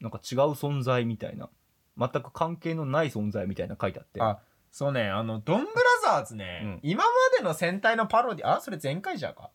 [0.00, 1.50] なんか違う存在みたいな。
[1.98, 4.22] 全く関係のない存在みたいな書いてあって。
[4.22, 4.38] あ
[4.72, 5.10] そうね。
[5.10, 5.72] あのドンブラ
[6.04, 6.80] ザーズね、うん。
[6.82, 9.42] 今までの戦隊のパロディあそれ前回じゃか。
[9.42, 9.50] うん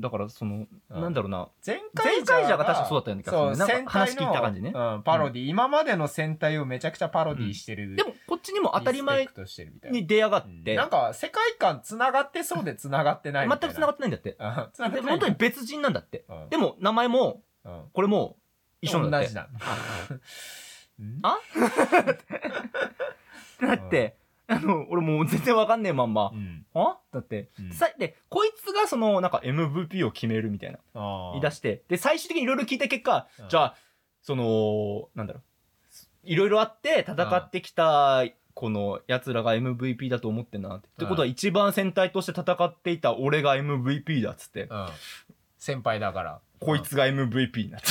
[0.00, 1.00] だからその、うん。
[1.00, 1.48] なんだろうな。
[1.66, 3.56] 前前回じゃが確かそうだったような気がするね。
[3.58, 4.72] なんか戦隊の話聞いた感じね。
[4.74, 9.98] うん、パロディ、今までの戦隊をめちゃくちゃパロディしてる、でもこっちにも当たり前リスペクトしてるみたいな。
[9.98, 10.62] に出やがっうん。
[10.62, 13.66] て、なんか世界観つながってそうでつながってないみたいな。
[13.68, 14.36] 全く繋がってないんだって。
[14.38, 16.24] がってでない本当に別人なんだって。
[16.28, 16.48] うん。
[16.48, 17.82] でも名前もうん。
[17.92, 18.36] これも
[18.80, 19.26] 一緒なんだって。
[19.26, 19.48] 同じなの
[21.00, 21.20] うん。
[21.26, 21.38] あ
[23.66, 24.16] だって、
[24.48, 26.30] あの俺もう全然わかんねえまんま。
[26.32, 26.66] うん。
[26.74, 26.98] あ？
[27.12, 27.72] だって、うん。
[27.72, 30.78] さでこいつがそのなんか MVP を決めるみたいな。
[30.94, 31.30] あー。
[31.32, 31.82] 言い出して。
[31.88, 33.48] で最終的にいろいろ聞いた結果、うん。
[33.48, 33.74] じゃあ
[34.20, 35.42] そのなんだろう。
[36.24, 38.24] いろいろあって戦ってきた
[38.54, 40.88] このやつらが MVP だと思ってんなって。
[40.88, 44.88] ってことは一番戦隊として戦っていた俺が MVP だっつって、うん。
[45.58, 46.40] 先輩だから。
[46.60, 47.86] こいつが MVP になって。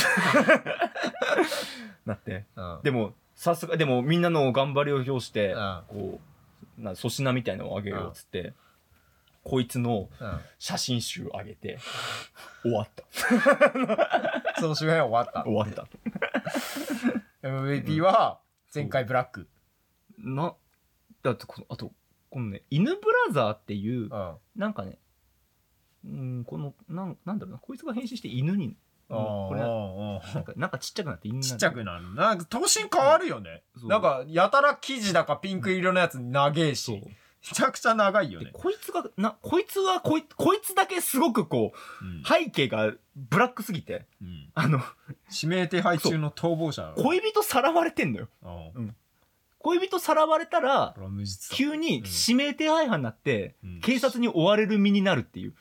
[2.06, 2.46] なって。
[2.56, 2.80] うん。
[2.82, 5.82] でも、さすが、でもみんなの頑張りを表して、うん。
[5.88, 6.31] こう、
[6.78, 8.54] な粗品みたいのをあげようっつって、
[9.44, 10.40] こいつのうん。
[10.58, 11.78] 写真集あげて、
[12.62, 13.04] 終わった。
[14.60, 15.44] その周辺終わった。
[15.44, 15.88] 終わった。
[17.46, 18.40] MVP は
[18.74, 19.48] 前回ブラック。
[20.18, 20.54] な、
[21.22, 21.92] だってこの、あと、
[22.30, 24.36] このね、犬ブラザーっていう、うん。
[24.54, 24.98] なんかね、
[26.04, 28.76] うん、この、なんなんだろうな、こいつが変身して犬に、
[29.14, 29.60] あこれ
[30.34, 32.34] なんか、なんかちっちゃくなって犬になるちっちゃくなるな。
[32.34, 33.62] んか頭身変わるよね。
[33.78, 33.88] そう。
[33.90, 36.96] なんかやたら生地だかピンク色のやつ長えそう。
[36.98, 37.02] し。
[37.04, 42.22] めちゃくちゃ長いよでねこいつが、な、こいつはこい、こいつだけすごくこう、うん。
[42.22, 44.50] 背景がブラックすぎて、うん。
[44.54, 44.80] あの、
[45.42, 46.92] 指名手配中の逃亡者。
[46.96, 48.28] 恋人さらわれてんのよ。
[48.76, 48.94] うん。
[49.58, 51.56] 恋人さらわれたらこ、れは無実だ。
[51.56, 53.80] 急に指名手配犯になって、うん。
[53.80, 55.54] 警察に追われる身になるっていう。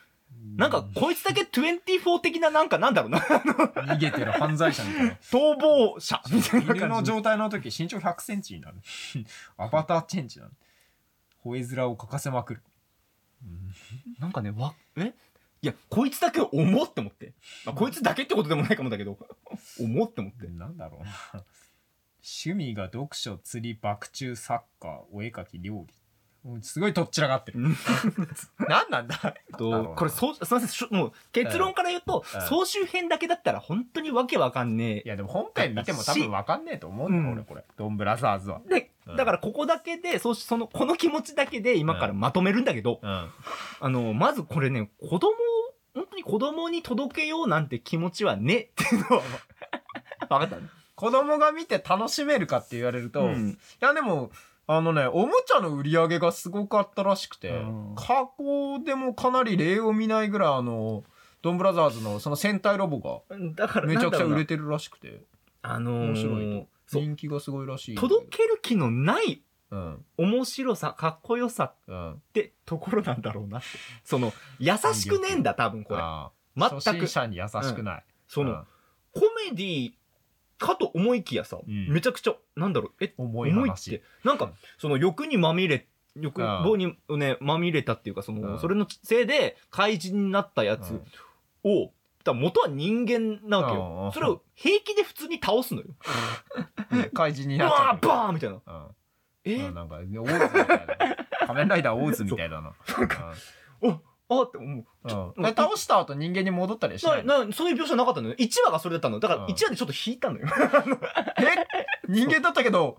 [0.44, 5.12] なんか、こいつだけ24的な、なんか、なんだろうな、逃げてる犯罪者みたいな。
[5.32, 6.22] 逃亡者。
[6.32, 7.04] みたいな犬の。
[7.04, 8.78] 状態の時身長100センチになる。
[9.58, 10.52] アバターチェンジなの。
[11.46, 12.64] 吠え面をかかせまくる。
[14.20, 15.14] なんかね、わ、え？
[15.64, 17.34] いや、こいつだけ思って思って。
[17.66, 19.20] まあ、こいつだけってことでもないかもだけど、
[19.80, 20.48] 思って思って。
[20.48, 21.44] なんだろうな。
[22.24, 25.94] 趣味が読書釣り爆中サッカーお絵描き料理
[26.44, 27.60] もうすごいとっちらがってる。
[27.60, 27.78] うん。
[28.68, 29.20] 何なんだ？
[29.24, 32.42] えっと、これ、そう、すみませんしょ、もう、結論から言うと、うん。
[32.48, 37.32] 総集編だけだったら本当にわけわかんねいやでも本編見ても多分わかんねえと思うんだよ、うん。
[37.34, 37.64] 俺これ。
[37.78, 38.62] ドンブラザーズは。
[38.66, 38.70] え。
[38.70, 39.16] で、うん。
[39.18, 43.30] だからここだけで、そうし、その、この気持ちだけで今からまとめるんだけど、うん。
[43.80, 45.34] あの、まずこれね、子供を、
[45.94, 49.24] 本当に子供に届けようなんて気持ちはねっていうのは、
[50.30, 50.56] わかった。
[50.56, 50.64] ね。
[50.96, 53.60] 子供が見て楽しめるかって言われると、いうん。
[53.80, 54.32] やでも
[54.74, 57.96] あのねおもちゃの売り上げがすごかったらしくて、うん。
[57.96, 61.04] 過去でもかなり例を見ないぐらいあの
[61.42, 63.24] ドンブラザーズのその戦隊ロボ
[63.56, 65.24] だから、がめちゃくちゃ売れててるらしくて
[65.62, 67.02] あのー面白いそう。
[67.02, 70.06] 人気がすごいらしい届ける気のないうん。
[70.18, 72.12] 面白さ、かっこよさうん。
[72.14, 73.68] ってところなんだろうなって。
[74.04, 76.00] その、優しくねえんだ、多分これ。
[76.02, 77.08] あ全あ初心く。
[77.08, 78.66] 者に優しくない、その、
[79.14, 79.92] コメディ
[80.62, 81.88] かと思いきやさ、ん。
[81.90, 88.60] めちゃくちゃ、なんだろう、え、重い重いっ話て、なんか、その欲にまみれ、欲望にね、まみれたっていうか、その、うん。
[88.60, 91.02] それのせいで怪人になったやつ
[91.64, 91.92] を、
[92.24, 94.12] だから元は人間なわけうんよ。
[94.14, 95.88] それを平気で普通に倒すのよ。
[96.92, 97.10] うん。
[97.10, 97.80] 怪人にうなっちゃう。
[97.88, 98.56] わーバーンみたいな。
[98.56, 98.88] うん。
[99.44, 99.56] え？
[99.56, 100.96] うんなんか、オーズみたいな。
[101.48, 102.74] 仮面ライダーオーズみたいだな。
[102.98, 103.34] なんか、
[103.82, 104.00] お
[104.40, 104.86] あって思う。
[105.04, 108.36] うん倒した後人間に戻ったりはしなないなそういう描写なかったのよ。
[108.36, 109.20] 1話がそれだったの。
[109.20, 110.48] だからうん1話でちょっと引いたのよ。
[111.40, 112.08] え？
[112.08, 112.98] 人間だったけど、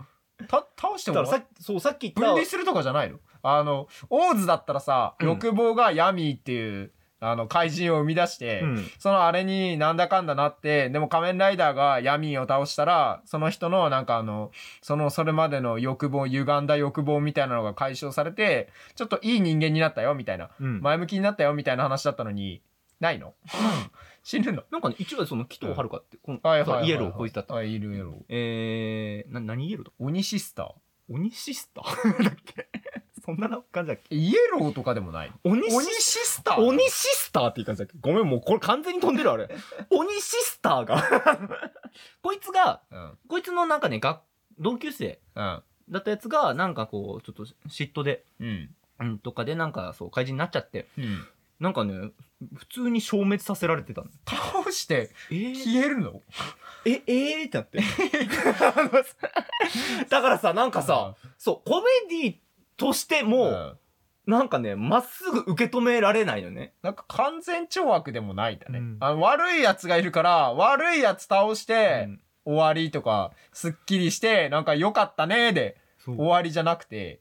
[0.48, 1.22] た倒しても？
[1.22, 2.20] らさっき、そう、さっき言った。
[2.20, 3.18] 分離するとかじゃないの？
[3.42, 6.92] あの、オーズだったらさ、うん欲望がヤミーっていう、
[7.24, 8.90] あの、怪人を生み出して、うん。
[8.98, 14.50] そのあれになんだかんだなって、でも仮面ライダーがヤミーを倒したら、その人のなんかあの、
[14.82, 20.80] そのそれまでの欲望、歪んだ欲望みたいなのが解消されて、ちょっといい人間になったよみたいな、うん。
[20.80, 22.60] 前向きになったよみたいな話だったのに、
[22.98, 23.34] ないの？
[24.24, 24.62] 死ぬの？
[24.70, 26.88] なんかね、1話でその、紀藤遥って、このはいはいはいはい。
[26.88, 27.54] イエローこいつだった。
[27.56, 28.14] あ、いるイエロー。
[28.28, 30.66] えー、な、何イエローだ鬼シスター？
[31.08, 32.22] 鬼シスター？
[32.24, 32.68] だっけ？
[32.74, 32.81] そ
[33.34, 34.14] んな感じだっけ？
[34.14, 35.32] イエローとかでもない。
[35.44, 36.64] 鬼シ鬼シスター？
[36.64, 37.94] 鬼シスターっていう感じだっけ？
[38.00, 39.48] ごめん、もうこれ完全に飛んでるあれ。
[39.90, 41.02] 鬼シスターが。
[42.22, 43.18] こいつが、うん。
[43.28, 44.20] こいつのなんかね、学、
[44.58, 45.62] 同級生うん。
[45.90, 48.74] だったやつが、なんかこう、ちょっと嫉妬で、うん。
[49.00, 51.26] うん、とかでなんかそう、怪人になっちゃって、うん。
[51.60, 52.10] なんかね、
[52.56, 54.08] 普通に消滅させられてたの。
[54.28, 56.20] 倒してえー、消えるの？
[56.84, 57.46] え、えー？
[57.46, 57.78] ってなって。
[60.08, 62.34] だからさ、なんかさ、そう、コメディ
[62.82, 63.78] としてうも、ん。
[64.26, 66.74] なんかね、まっすぐ受け止められないのね。
[66.82, 68.78] なんか完全懲悪でもないんだね。
[68.78, 68.96] うん。
[69.00, 72.20] あの悪いやつがいるから、悪いやつ倒して、うん。
[72.44, 76.16] 終わりとか、すっきりして、なんか良かったねでそう。
[76.16, 77.20] 終わりじゃなくて、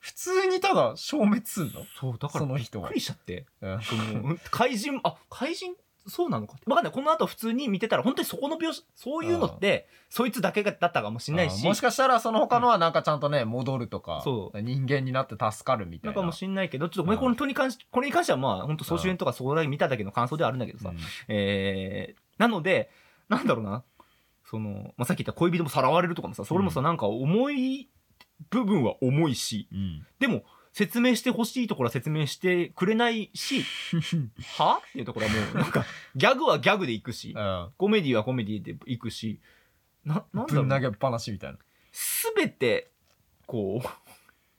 [0.00, 1.84] 普通にただ消滅すんの？
[2.00, 2.88] そうだからその人は。
[2.88, 3.46] びっくりしちゃって。
[3.60, 3.80] うん。
[3.82, 5.74] その怪人あ怪人？
[6.06, 6.92] そうなのかわかんない。
[6.92, 11.64] この後普通に見てたら本当にそこの描写そういうのってそいつだけだったかもしれないし。
[11.64, 14.60] あもしかしたらその他のはなんかちゃんとね、戻るとか、そう。
[14.60, 16.12] 人間になって助かるみたな。
[16.12, 17.22] ないんかもしれないけどちょっとごめんうん。
[17.22, 20.98] この人に関しこれに関してはまあ本当総集編とかそこだけ見ただけの感想ではあるんだけどさ、うん。
[21.28, 22.90] えー、なので
[23.28, 23.84] なんだろうな。
[24.44, 26.84] その、まあ、さっき言った恋人もさらわれるとかもさそれもさ、うん。
[26.84, 27.88] なんか重い
[28.50, 29.68] 部分は重いし。
[29.72, 30.06] うん。
[30.18, 30.42] でも
[30.72, 33.62] 説明してほしいところは説明してくれないし
[34.58, 34.80] は？
[34.88, 35.84] っていうところはもうなんか
[36.16, 37.70] ギャグはギャグでいくしうん。
[37.76, 39.38] コメディはコメディでいくし
[40.04, 40.64] ななんだろう。
[40.64, 41.58] ぶん投げっぱなしみたいな。
[42.34, 42.90] 全て
[43.46, 43.88] こう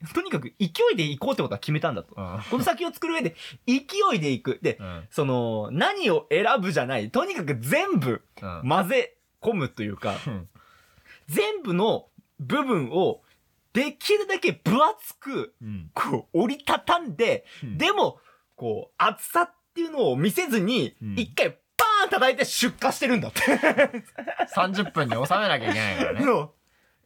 [0.14, 2.14] とにかく勢いでいこうってことは決めたんだと。
[2.16, 2.40] うん。
[2.50, 3.34] この先を作る上で
[3.66, 3.82] 勢
[4.14, 4.60] いでいく。
[4.62, 5.08] でうん。
[5.10, 7.10] その何を選ぶじゃない。
[7.10, 8.68] とにかく全部うん。
[8.68, 10.48] 混ぜ込むというかうん。
[11.26, 12.08] 全部の
[12.38, 13.22] 部分を
[13.74, 15.90] できるだけ分厚くうん。
[15.92, 17.76] こう折りたたんでうん。
[17.76, 18.18] でも
[18.56, 21.14] こう厚さっていうのを見せずにうん。
[21.18, 23.40] 一回パーン叩いて出荷してるんだって。
[24.54, 26.48] 30分に収めなきゃいけないからね。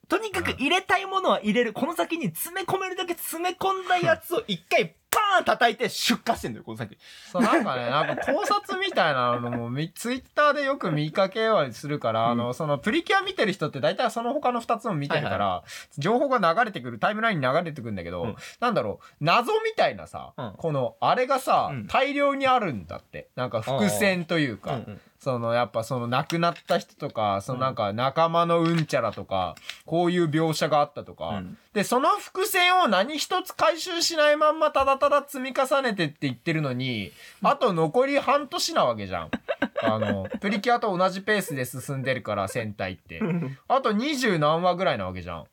[0.09, 1.73] とにかく入れたいものは入れる。
[1.73, 6.97] この先に詰め込めるだけ詰め込んだやつを一回パーン叩いて出荷してんだよこの先。
[7.33, 12.31] そう、なんかね、なんか考察みたいなのもみ、ツイッターでよく見かけはするから、うん。
[12.33, 15.65] あの、そのプリキュア見てる人って大体その他の2つも見てるから、は
[15.97, 18.37] 情報が流れてくる、タイムラインに流れてくるんだけど、うん。
[18.61, 20.55] なんだろう、謎みたいなさ、うん。
[20.57, 21.87] この、あれがさ、うん。
[21.87, 23.29] 大量にあるんだって。
[23.37, 24.81] なんか伏線というか、
[25.19, 37.13] そのやっぱその亡くなった人とか、そのなんか仲間のうんちゃらとか、こういう描写があったとか、うんで、その伏線を何一つ回収しないまんまただただ積み重ねてって言ってるのに、
[37.43, 39.31] あと残り半年なわけじゃん。
[39.83, 43.21] あの、プリキュアと同じペースで進んでるから、戦隊って。
[43.69, 45.45] あと二十何話ぐらいなわけじゃん。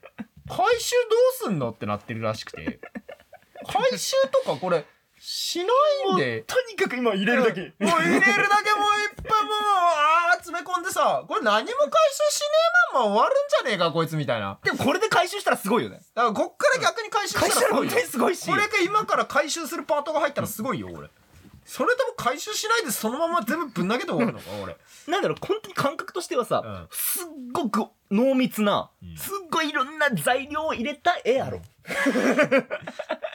[0.47, 2.79] 回収どうすんのってなってるらしくて。
[3.67, 4.85] 回収とかこれ、
[5.19, 5.65] しな
[6.11, 6.43] いんで。
[6.45, 12.47] とにかく今入れるだけもう入れるだけもういっぱいもう、あー詰め込んでさ、これ何も回収しね
[12.93, 14.57] えまんま終わるんじゃねえか、こいつみたいな。
[14.63, 21.09] でもこれで回収したらすごいよねだからこっから逆に回収したら本したらすごいよ当にすごいしこれが今から回収するパートが入ったらすごいよ、俺。
[21.65, 24.77] それとも回収しないでそのまま全部ぶん投げて終わるのか、俺。
[25.07, 29.17] なんだろう本当に感覚としてはさ、うんすっごく濃密な、うん。
[29.17, 31.59] すっごいいろんな材料を入れた絵やろ、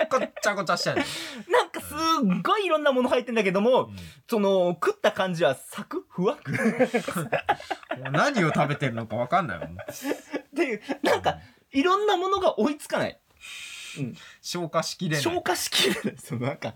[0.09, 1.03] こっちゃこちゃしてんの。
[1.51, 3.91] なんかすっごいいろんなもの入ってんだけども、
[4.29, 6.53] その食った感じはサクふわく
[8.13, 9.69] 何を食べてるのか分かんないもん。
[9.69, 9.75] っ
[10.55, 11.23] ていうなん。
[11.23, 11.39] か
[11.73, 13.19] いろんなものが追いつかない。
[14.41, 15.23] 消化しきれない。
[15.23, 16.17] 消化しきれない。
[16.19, 16.75] そのなんか。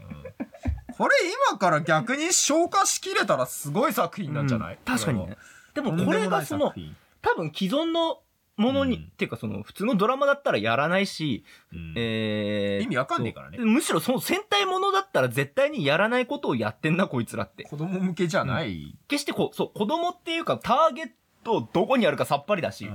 [0.96, 1.14] これ
[1.50, 4.84] 今から逆に消化しきれたらすごい作品なんじゃない、うん。
[4.84, 5.36] 確かにね。
[5.74, 6.72] でもこれがその
[7.24, 8.20] 多分既存の
[8.56, 9.02] ものに、うん。
[9.02, 13.58] っていうかその普通のドラマだったらやらないし、作品えー意味わかんねえからね。
[13.58, 17.64] むしろその戦隊ものだったら絶対にやらないことをやってんなこいつらって。
[17.64, 21.06] 子供向けじゃない、決してこうそう子供っていうかターゲッ
[21.42, 22.88] トどこにあるかさっぱりだし、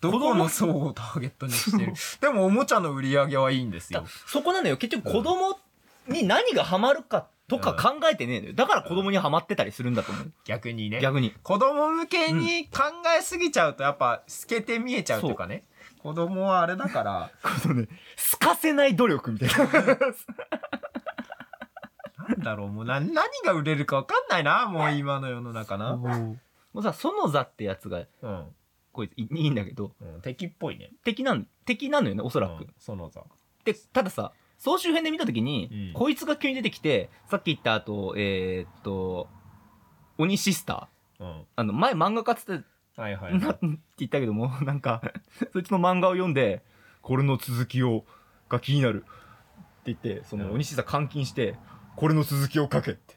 [0.00, 1.92] どこの層をターゲットにしてる。
[2.20, 4.04] でもおもちゃの売り上げはいいんですよ。
[4.26, 4.76] そこなのよ。
[4.76, 5.58] 結局子供
[6.08, 8.52] に何がハマるかとか考えてねえのよ。
[8.54, 10.32] だから子供にはまってたりするんだと思う。
[10.44, 11.00] 逆にね。
[11.00, 11.34] 逆に。
[11.42, 12.82] 子供向けに考
[13.18, 15.64] えすぎちゃうとやっぱ透けて見えちゃうとかね。
[16.02, 17.30] 子供はあれだから。
[17.62, 19.56] このね透かせない努力みたいな。
[22.28, 22.68] なんだろう。
[22.68, 23.12] もうな何
[23.44, 24.66] が売れるかわかんないな。
[24.66, 26.38] もう今の世の中な、も
[26.74, 26.82] う。
[26.82, 28.54] さ園座ってやつがうん。
[28.92, 29.92] こいついいいんだけど。
[30.00, 30.92] うん、敵っぽいね。
[31.04, 32.74] 敵なん敵なのよねおそらく、うん。
[32.78, 33.22] その座。
[33.64, 35.92] でたださ総集編で見た時に、うん。
[35.94, 39.28] こいつが急に出てきてさっき言った後えーっと
[40.18, 41.24] 鬼シスター。
[41.24, 41.44] うん。
[41.56, 42.64] あの前漫画家っつって
[42.96, 43.66] はいはい、なって
[43.98, 45.02] 言ったけども なんか
[45.52, 46.62] そいつの漫画を読んで
[47.02, 48.04] これの続きを
[48.48, 50.54] が気になるって言ってそのうん。
[50.54, 51.56] 鬼シスター監禁して
[51.96, 53.16] これの続きを書けって。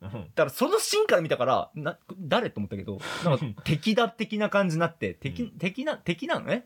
[0.00, 0.10] うん。
[0.10, 5.50] だからそのシーンから見たからな誰と思ったけどなんか 敵だ的な感じになって敵,、うん。
[5.58, 6.46] 敵な敵なの？
[6.46, 6.64] ね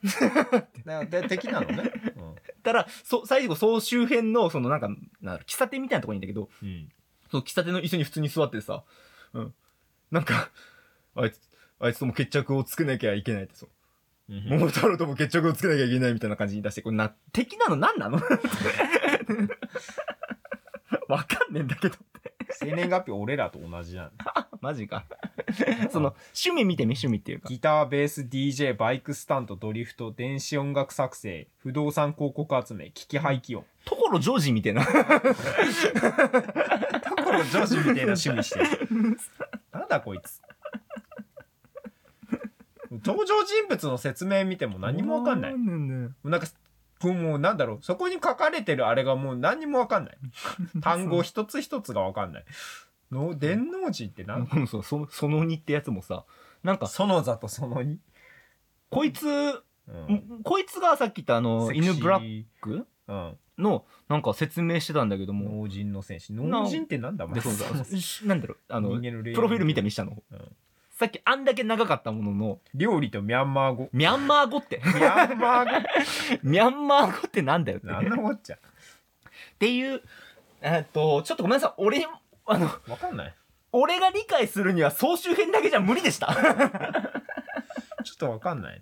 [0.84, 1.92] だ で敵なのね、
[2.62, 4.88] たらそ最後総集編のそのなんか
[5.20, 6.88] なん喫茶店みたいなところにいんだけどうんうん
[7.30, 8.84] その喫茶店の椅子に普通に座っててさ、
[9.32, 9.54] うん、
[10.10, 10.50] なんか
[11.16, 11.40] あいつ
[11.80, 13.68] あいつとも決着をつけなきゃいけないってそう
[14.28, 14.48] うん。
[14.48, 17.76] 桃太郎とも決着をつけなきゃいけないみたいな感じに出して、これな、敵なの？
[17.76, 18.20] 何なの？
[21.08, 21.96] わかんねえんだけど。
[22.60, 24.10] 生年月日俺らと同じなの
[24.62, 25.04] マジか。
[25.90, 27.48] その、趣味見てみ、趣味っていうか。
[27.48, 34.86] ギターベース DJ バイクスタントドリフト電子音楽作成不動産広告集め機器廃棄音所ジョージみたいな。
[34.86, 34.92] と
[37.24, 38.66] ころ女子みたいな趣味してる。
[39.72, 40.40] なんだこいつ。
[43.04, 45.54] 登場人物の説明見ても何もわかんない。
[45.54, 46.46] んなんか
[47.02, 47.78] もうなんだろう。
[47.82, 50.18] そこに書かれてるあれがもう何にもわかんない。
[50.80, 52.44] 単語一つ一つがわかんない
[53.12, 54.66] の電王寺って何うん。
[54.66, 56.24] そうそその2ってやつもさ
[56.64, 57.96] なんかその座とその2、
[58.90, 59.30] こいつ、う
[59.92, 60.40] ん。
[60.44, 62.86] こいつがさっき言ったあの犬ブラック？
[63.08, 63.36] うん。
[63.58, 65.62] のなんか説明してたんだけども。
[65.62, 66.32] 脳人の戦士。
[66.32, 67.26] 脳人ってなんだ？
[67.26, 68.58] でそうそなんだろう。
[68.68, 70.56] あの人間の霊プロフィール見たりしたの、うん。
[70.90, 72.58] さっきあんだけ長かったものの。
[72.74, 73.88] 料理とミャンマー語。
[73.92, 74.80] ミャンマー語って。
[74.84, 75.88] ミャンマー語？
[76.48, 77.86] ミャンマー語ってなんだよって。
[77.88, 78.56] 何のこっちゃ。
[78.56, 78.58] っ
[79.58, 80.02] ていう
[80.62, 81.72] えーっとちょっとごめんなさい。
[81.76, 82.06] 俺
[82.46, 83.34] あのわかんない。
[83.72, 86.34] 俺が理解するには総集編だけじゃ無理でした。
[88.04, 88.80] ちょっとわかんない。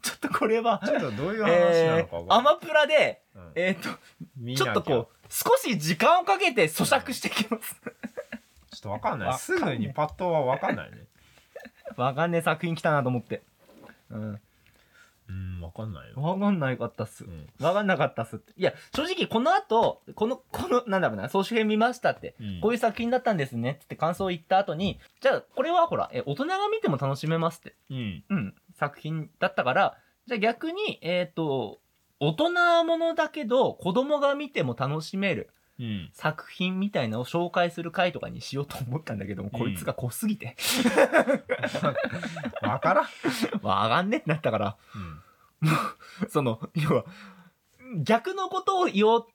[0.00, 3.52] ちょっとこれはちょっとどういう話なえー、のかわかんない、アマプラでうん。
[3.54, 3.98] えーっと
[4.36, 4.64] 見なきゃ。
[4.64, 7.80] ちょっとこう少し時間をかけて咀嚼していきます。
[8.72, 9.28] ちょっとわかんない。
[9.28, 11.06] わかんないすぐにパッとはわかんないね。
[11.96, 13.42] わかんねえ作品来たなと思って。
[14.10, 14.40] うん
[15.32, 17.24] うんわかんないよ、わかんないかったっす。
[17.24, 17.48] うん。
[17.64, 18.52] わかんなかったっすって。
[18.56, 22.34] いや正直この後このこのなんだろうな総集編見ましたって。
[22.40, 22.60] うん。
[22.60, 27.74] こういう作品だったんですねって感想を言った後にじゃあこれはほらえ大人が見ても楽しめますって。
[27.90, 28.24] うん。
[28.28, 31.80] うん作品だったからじゃあ逆にえっ、と
[32.20, 36.10] 大人ものだけど子供が見ても楽しめるうん。
[36.12, 39.58] 作品みたいなのを紹介する回とかにしようと思ったんだけども、うん。
[39.58, 40.54] こいつが濃すぎて。
[42.62, 43.06] わからん、
[43.66, 44.76] わかんねえってなったから
[46.28, 47.04] その要は
[48.02, 49.26] 逆のことを言おう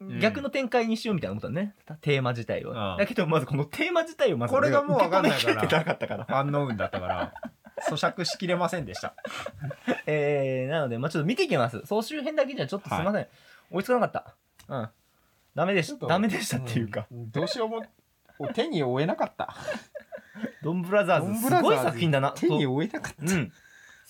[0.00, 0.20] うん。
[0.20, 2.76] 逆の展開にしようみたいなことだね、テーマ自体を。
[2.76, 2.96] ああ。
[2.96, 5.62] だけどまずこのテーマ自体をまずこれがもうわかんないから。
[5.62, 6.24] なかったから。
[6.24, 7.32] ファンノウンだったから。
[7.88, 9.14] 咀嚼しきれませんでした。
[10.06, 11.82] えー、なので、まあ、ちょっと見ていきます。
[11.86, 13.26] 総集編だけじゃちょっとすいません、
[13.70, 14.36] 追いつかなかった。
[14.68, 14.88] うん。
[15.54, 17.30] ダメでしダメでしたっていうか、ん。
[17.30, 17.84] どうしようも
[18.54, 19.54] 手に負えなかった。
[20.62, 21.48] ドンブラザーズ。
[21.48, 22.32] すごい作品だな。
[22.32, 23.34] 手に負えなかった。
[23.34, 23.52] うん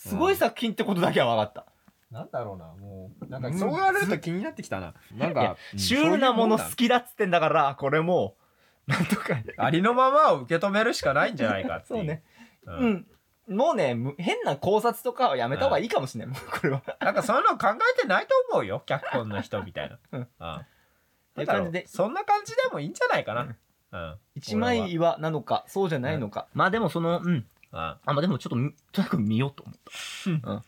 [0.09, 1.67] すごい作品ってことだけは分かった、
[2.11, 3.59] なんだろうなもうなんかうん。
[3.59, 4.95] そう言われると気になってきたな。
[5.17, 8.37] なんいやかうんシュールなものそういう好きだっつってんだからこれも
[8.87, 9.35] うなんとか。
[9.35, 12.23] だありのままを受け止めるしかないんじゃないかってい そうね。
[12.67, 13.07] ううん。
[13.51, 16.83] ん、もうねむ変な考察とかはやめた方がいいかもしれない、もうこれは。
[17.01, 19.99] なんかそういうの考えてないと思うよ脚本の人みたいな。
[20.13, 20.29] うん。
[20.39, 20.67] あっ
[21.35, 21.87] ていう感じで。
[21.87, 23.57] そんな感じでもいいんじゃないかな。
[23.93, 24.19] うん。
[24.35, 30.49] 一枚岩なのかそうじゃないのか、まあでもそのうんああまあでもちょっとみとにかく見ようと思った。
[30.49, 30.63] うん。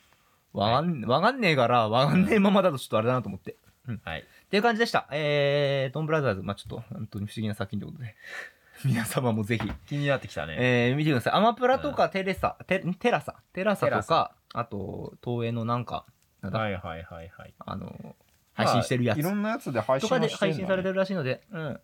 [0.53, 3.57] わかんわかんねえからわかんねえままだとちょっとあれだなと思って。
[4.05, 4.21] はい。
[4.21, 5.07] っていう感じでした。
[5.13, 8.17] えー、ドンブラザーズ、まあちょっと本当に不思議な作品ということで、
[8.85, 10.57] 皆様もぜひ、気になってきたね。
[10.59, 11.33] えー、見てください。
[11.35, 16.05] アマプラとかテレサ、テテラサ、テラサとか、あと、東映のなんか、
[16.43, 17.55] なんだ、はいはいはいはい。
[17.59, 18.17] あの、
[18.55, 19.19] 配信してるやつ。
[19.19, 21.81] まあいろんなやつで配信とかで配信されてるらしいので、うん。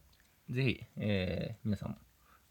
[0.51, 1.97] ぜひ、えー、皆さんも、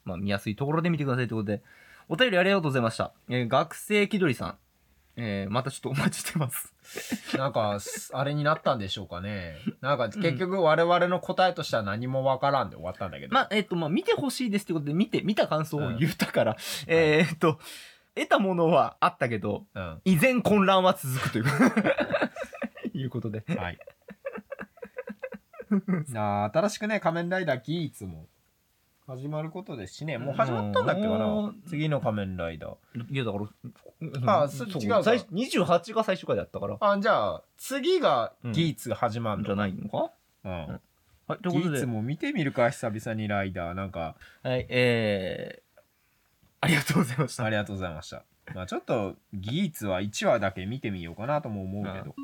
[0.05, 1.63] まあ見やすいところで見てくださいということで、
[2.11, 3.13] お便りありがとうございました。
[3.29, 4.57] えー、学生気取りさん、
[5.15, 6.73] えー、またちょっとお待ちしてます。
[7.37, 17.59] なんかすあれになったんでしょうかねなんか結局我々の答えとしては何もわからんで終わったんだけどまあ、えっ、と、まあ、見てほしいですってことで、見て、見た感想を言ったから、えーっと、
[18.13, 21.45] 得たものはあったけど、うん依然混乱は続くという
[22.93, 23.45] いうことで。
[23.55, 23.79] はい。
[26.09, 28.27] なあ新しくね、仮面ライダーギーツも
[29.11, 33.13] 始まることですしね、もう始まったんだっけかもなう次の仮面ライダー。
[33.13, 39.45] いや、だから、あうんそう違うか最28が最終回だったから、あ、じゃあ、次がギーツ始まるの？
[39.47, 40.11] じゃないのか？
[40.45, 40.51] うん。
[40.51, 43.73] はい、ということで、ギーツも見てみるか、久々にライダー。
[43.73, 45.81] なんか、はい、えー、
[46.61, 47.43] ありがとうございました。
[47.43, 48.23] ありがとうございました。
[48.55, 52.15] まあちょっと、ギーツは1話だけ見てみようかなとも思うけど。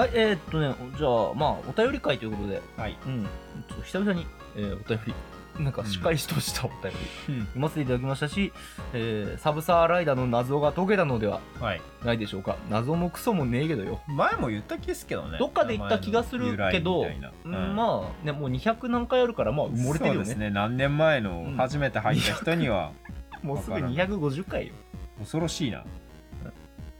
[0.00, 2.96] はい、えー、っとね、じゃあ、まあ、お便り会ということで、はい。
[3.04, 3.24] うん、
[3.68, 4.26] ちょっと久々に、
[4.56, 6.92] えーお便り、なんかしっかりとしたお便
[7.28, 7.40] り、うん。
[7.40, 8.50] 読ませていただきましたし、
[8.94, 11.82] えーサブサーライダーの謎が解けたのでははい。
[12.02, 12.56] ないでしょうか。
[12.70, 15.36] 謎もクソもねえけどよ、前も言った気ですけどね。
[15.38, 17.06] どっかで言った気がするけど
[17.44, 17.76] うん。
[17.76, 20.24] まあねもう200何回あるからまあ埋もれてるよね。
[20.24, 20.48] そうですね。
[20.48, 21.56] 何年前のうん。
[21.56, 22.92] 初めて入った人には
[23.44, 24.72] もうすぐわからん250回よ。
[25.18, 25.84] 恐ろしいな。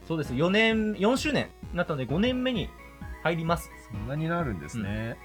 [0.06, 0.34] そうです。
[0.34, 2.68] 4年4周年になったので5年目に
[3.22, 3.70] 入ります。
[3.90, 5.16] そんなになるんですね、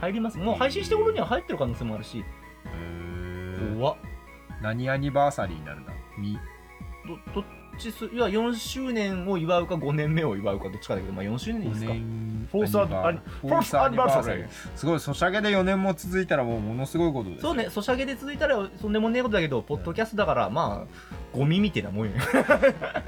[0.00, 0.38] 入ります。
[0.38, 2.24] もう配信してる頃には入ってる可能性もあるし。
[3.78, 3.96] 怖っ。
[4.62, 5.92] 何アニバーサリーになるんだ？
[6.18, 6.38] み。
[7.06, 7.44] どどっ
[7.78, 11.92] ちすいや4周年を祝うか5年目を祝うかどっちかだけどまあ4周年ですか。
[11.92, 12.46] 年。
[12.50, 14.22] フォースアニバースアニバー。
[14.22, 22.12] サリーすごいソシャゲで4年も続いたらもうものすごいことですそうねソシャゲで続いたらそんでもねえことだけどポッドキャストだからまあゴミみたいなもんよ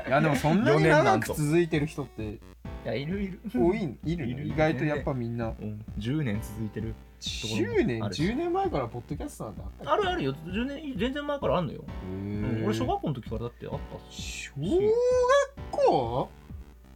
[0.06, 2.38] いやでもそんなに4年な長く続いてる人って
[2.84, 3.40] いやいるいる。
[3.54, 5.48] 多いいるいる意外とやっぱみんな。
[5.48, 5.84] うん。
[5.98, 6.94] 10年続いてる。
[7.20, 8.04] 10年？
[8.04, 8.22] あるし。
[8.22, 10.34] 10年前からポッドキャストなんてあったあるあるよ。
[10.46, 14.90] 10年全然前からあんのよ、うん俺小学校の時からだってあったし小学
[15.70, 16.28] 校？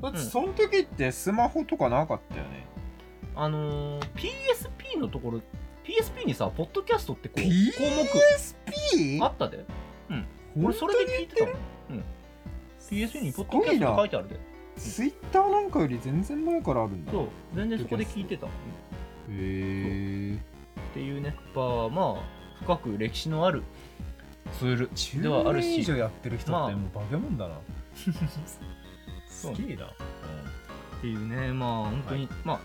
[0.02, 2.66] だってその時ってスマホとかなかったよね、
[3.34, 5.40] あのー、PSP のところ
[5.84, 7.50] PSP にさポッドキャストってこう項?
[9.18, 9.64] 目あったで。
[10.62, 11.54] 俺それで聞いてたもん、
[11.90, 12.04] うん、
[12.80, 14.40] PSP にポッドキャストって書いてあるで
[14.76, 17.10] ツイッターなんかより全然前からあるんだ。
[17.10, 17.28] へそう。
[17.54, 18.46] 全然そこで聞いてた。
[19.30, 20.38] え
[20.90, 21.28] っていうね。
[21.28, 22.22] やっぱまあ
[22.60, 23.62] 深く歴史のある
[24.58, 24.76] ツー
[25.16, 25.68] ルではあ10るし。
[25.68, 27.54] 年以上やってる人まあってもうバケモンだな、
[29.26, 29.88] すげえな、っ
[31.00, 31.52] ていうね。
[31.52, 32.60] まあ本当に、まあ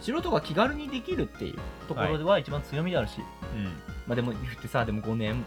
[0.00, 3.20] 素人が気軽にできるっていうところでは一番強みであるし、
[4.06, 5.44] まあでも言ってさでも5年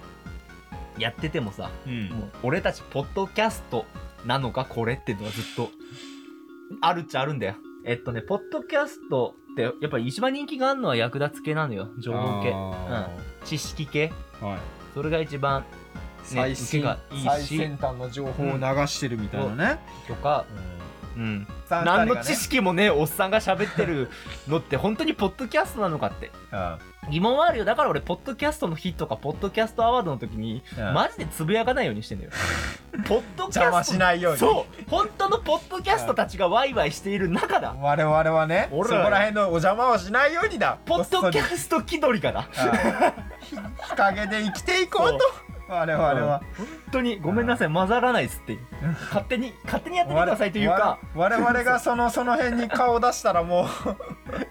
[1.00, 2.10] やっててもさうん。
[2.10, 3.86] もう俺たちポッドキャスト
[4.26, 5.70] なのかこれっていうのはずっと
[6.82, 7.56] あるっちゃあるんだよ。
[7.86, 11.90] えっとねポッドキャストってやっぱり一番人気があるのは役立つ系なのよ。
[12.00, 12.52] 情報系。
[12.54, 13.10] あ
[13.44, 14.12] 知識系。
[14.42, 14.60] ーはい。
[14.94, 15.66] それが一番
[16.24, 17.26] 最受けがいいし。
[17.26, 20.46] 最先端の情報を流してるみたいなね、とか
[21.16, 21.48] うん。
[21.70, 24.10] 何の知識もねおっさんが喋ってる
[24.48, 26.32] のって本当にポッドキャストなのかって。
[26.52, 26.78] うん。
[27.10, 27.66] 疑問はあるよ。
[27.66, 30.94] だから俺ポッドキャストの日とかポッドキャストアワードの時にうん。
[30.94, 32.32] マジでつぶやかないようにしてんだよ。
[33.08, 34.40] ポッドキャスト邪魔しないように。
[34.40, 34.90] そう。
[34.90, 37.76] 本当のポッドキャストたちがワイワイしている中だ。
[37.80, 40.78] 我々はねそこ俺らら辺のお邪魔をしないようにだ。
[40.86, 42.48] ポッドキャスト気取りかな。
[43.44, 45.20] 日陰で生きていこうと
[45.68, 48.58] 我々は本当にごめんなさい混ざらないっすって
[49.10, 51.00] 勝手に勝手にやっててくださいというか。
[51.16, 53.68] 我々がそのその辺に顔を出したらもう。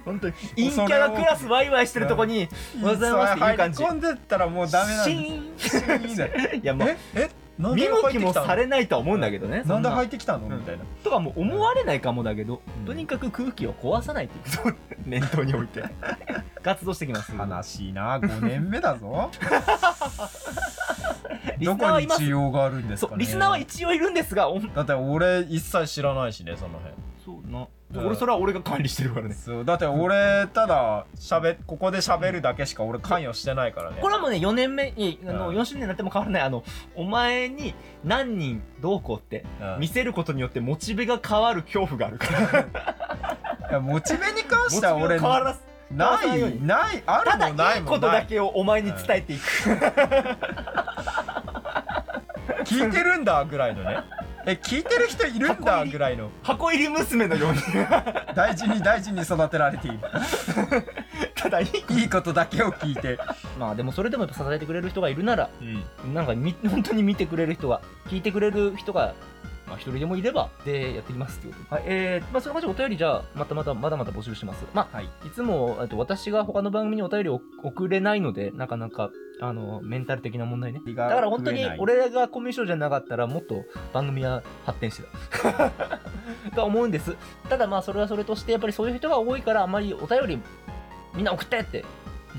[0.05, 2.49] 本当に陰キャがクラスワイワイしてるとこに
[2.83, 3.85] おはようございますっていう感じ。
[3.85, 5.17] 込んでったらもうダメなんシ
[5.57, 5.69] で。
[5.69, 6.61] すーン。
[6.63, 7.42] いやまあええ？
[7.59, 9.79] 見で向きもされないとは思うんだけどねな。
[9.79, 10.47] んで入っってきたの？
[10.47, 10.59] うん。
[10.59, 10.85] みたいな。
[11.05, 12.87] とかも思われないかもだけど、うん。
[12.87, 14.57] とにかく空気を壊さないっていう。
[14.59, 15.85] ことを念頭に置いて。
[16.63, 17.33] 活動してきます。
[17.35, 18.19] 悲しいな。
[18.19, 19.31] 5年目だぞ。
[21.59, 23.19] リスどこにナーはいます需要があるんですかね。
[23.19, 26.95] リスナーは一応いるんですがおだって俺一切知らないしねその辺。
[27.25, 29.35] そうな、うん俺それは俺が管理してるからね。
[29.35, 29.65] そう。
[29.65, 33.99] だって俺ただしゃべここで喋るだけしか俺関与してないからね。
[34.01, 35.57] これはもうね4年目にあのうん。
[35.57, 36.43] 4周年になっても変わらない。
[36.43, 36.65] あの
[36.95, 37.75] お前に
[38.05, 39.81] 何人どうこうってうん。
[39.81, 42.39] 見せることによってモチベが変わる恐怖があるから。
[43.71, 49.43] いやモチベに関しては俺変わらすないないあただるもないいいことだけをお前に伝えていく、
[52.65, 53.99] 聞いてるんだぐらいのね
[54.47, 56.31] え聞いてる人いるんだぐらいの。
[56.43, 57.59] 箱入り娘のように。
[58.35, 59.99] 大事に大事に育てられている。
[61.35, 62.01] ただいい。
[62.01, 63.19] いいことだけを聞いて、
[63.59, 65.51] まあでもそれでもやっぱ支えてくれる人がいるなら
[66.05, 69.15] うん、なんかみ本当に見てくれる人が聞いてくれる人が
[69.67, 71.55] まあ一人でもいればでやっていきますっていう。
[71.55, 71.85] ことで、はい。
[71.87, 74.65] えーまあ、その感じでお便りじゃあまたまたまだまだ募集してます。
[74.75, 75.07] まあはい。
[75.27, 79.11] いつもえっと私が他の番組にお便りを送れないのでなかなか
[79.43, 80.81] あのメンタル的な問題ね。
[80.87, 85.03] だだから本当に俺がコミュ障じゃなかったらもっと番組は発展して
[85.43, 85.71] た
[86.55, 87.17] とは思うんです。
[87.49, 90.39] ただまあそれはそれとしてやっぱりそういう人が多いからあんまりお便り
[91.15, 91.85] みんな送ってって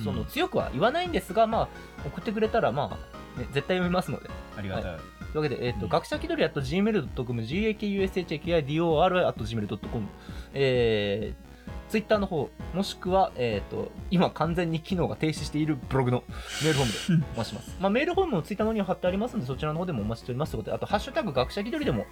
[0.01, 1.67] その強くは言わないんですが、まあ
[2.07, 2.97] 送ってくれたらま
[3.37, 4.29] あ、ね、絶対読みますので。
[4.57, 4.95] ありがたい、とい
[5.33, 5.89] うわけで、えっ、と、うん。
[5.89, 10.07] 学者気取り gmail.com、gakushakidor at gmail.com、
[10.53, 11.52] えー、
[11.93, 16.23] ツイッターの方、もしくは、えっ、と、今完全に機能が停止しているブログの
[16.63, 17.77] メールフォームでお待ちします。
[17.79, 20.53] まあ、メールフォームもツイッターの方には貼ってありますので、そちらの方でもお待ちしております。
[20.53, 22.07] ということで、あと、ハッシュタグ学者気取りでも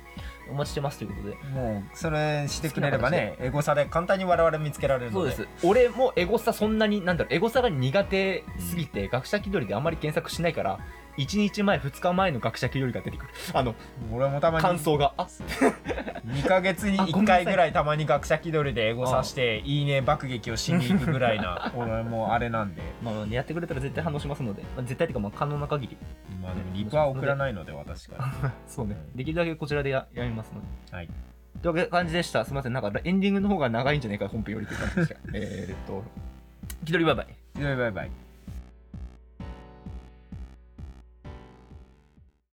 [0.51, 5.31] お待ちしてますということで、もうそれしてくれればねエゴサで簡単に我々見つけられるので。
[5.31, 5.65] そうです。
[5.65, 10.79] 俺もエゴサそんなに、なんだろう、エゴサが苦手すぎて、学者気取りであんまり検索しないから、
[11.17, 13.31] 1日前、2日前の学者気取りが出てくる。
[13.53, 13.75] あの、
[14.11, 15.13] 俺もたまに感想が。
[15.17, 15.27] あ、
[16.25, 25.97] 2ヶ月に1あごめんなさい回ぐらいたまに学者気取りでエゴサしていいね爆撃をしに行くぐらいな 俺もあれなんでまあ、やってくれたら絶対反応しますので、まあ、絶対というか、まあ、可能な限り。
[26.41, 28.95] まあでもリプは送らないので私から そうね。
[29.15, 30.95] できるだけこちらでややりますので。
[30.95, 31.09] はい
[31.61, 32.43] という感じでした。
[32.43, 32.73] すみません。
[32.73, 35.15] なんかエンディングの方が長いんじゃないか、本編よりという感じでした。
[35.33, 36.03] えーっと、
[36.85, 37.27] 気取りバイバイ。
[37.61, 38.11] バイバイバイ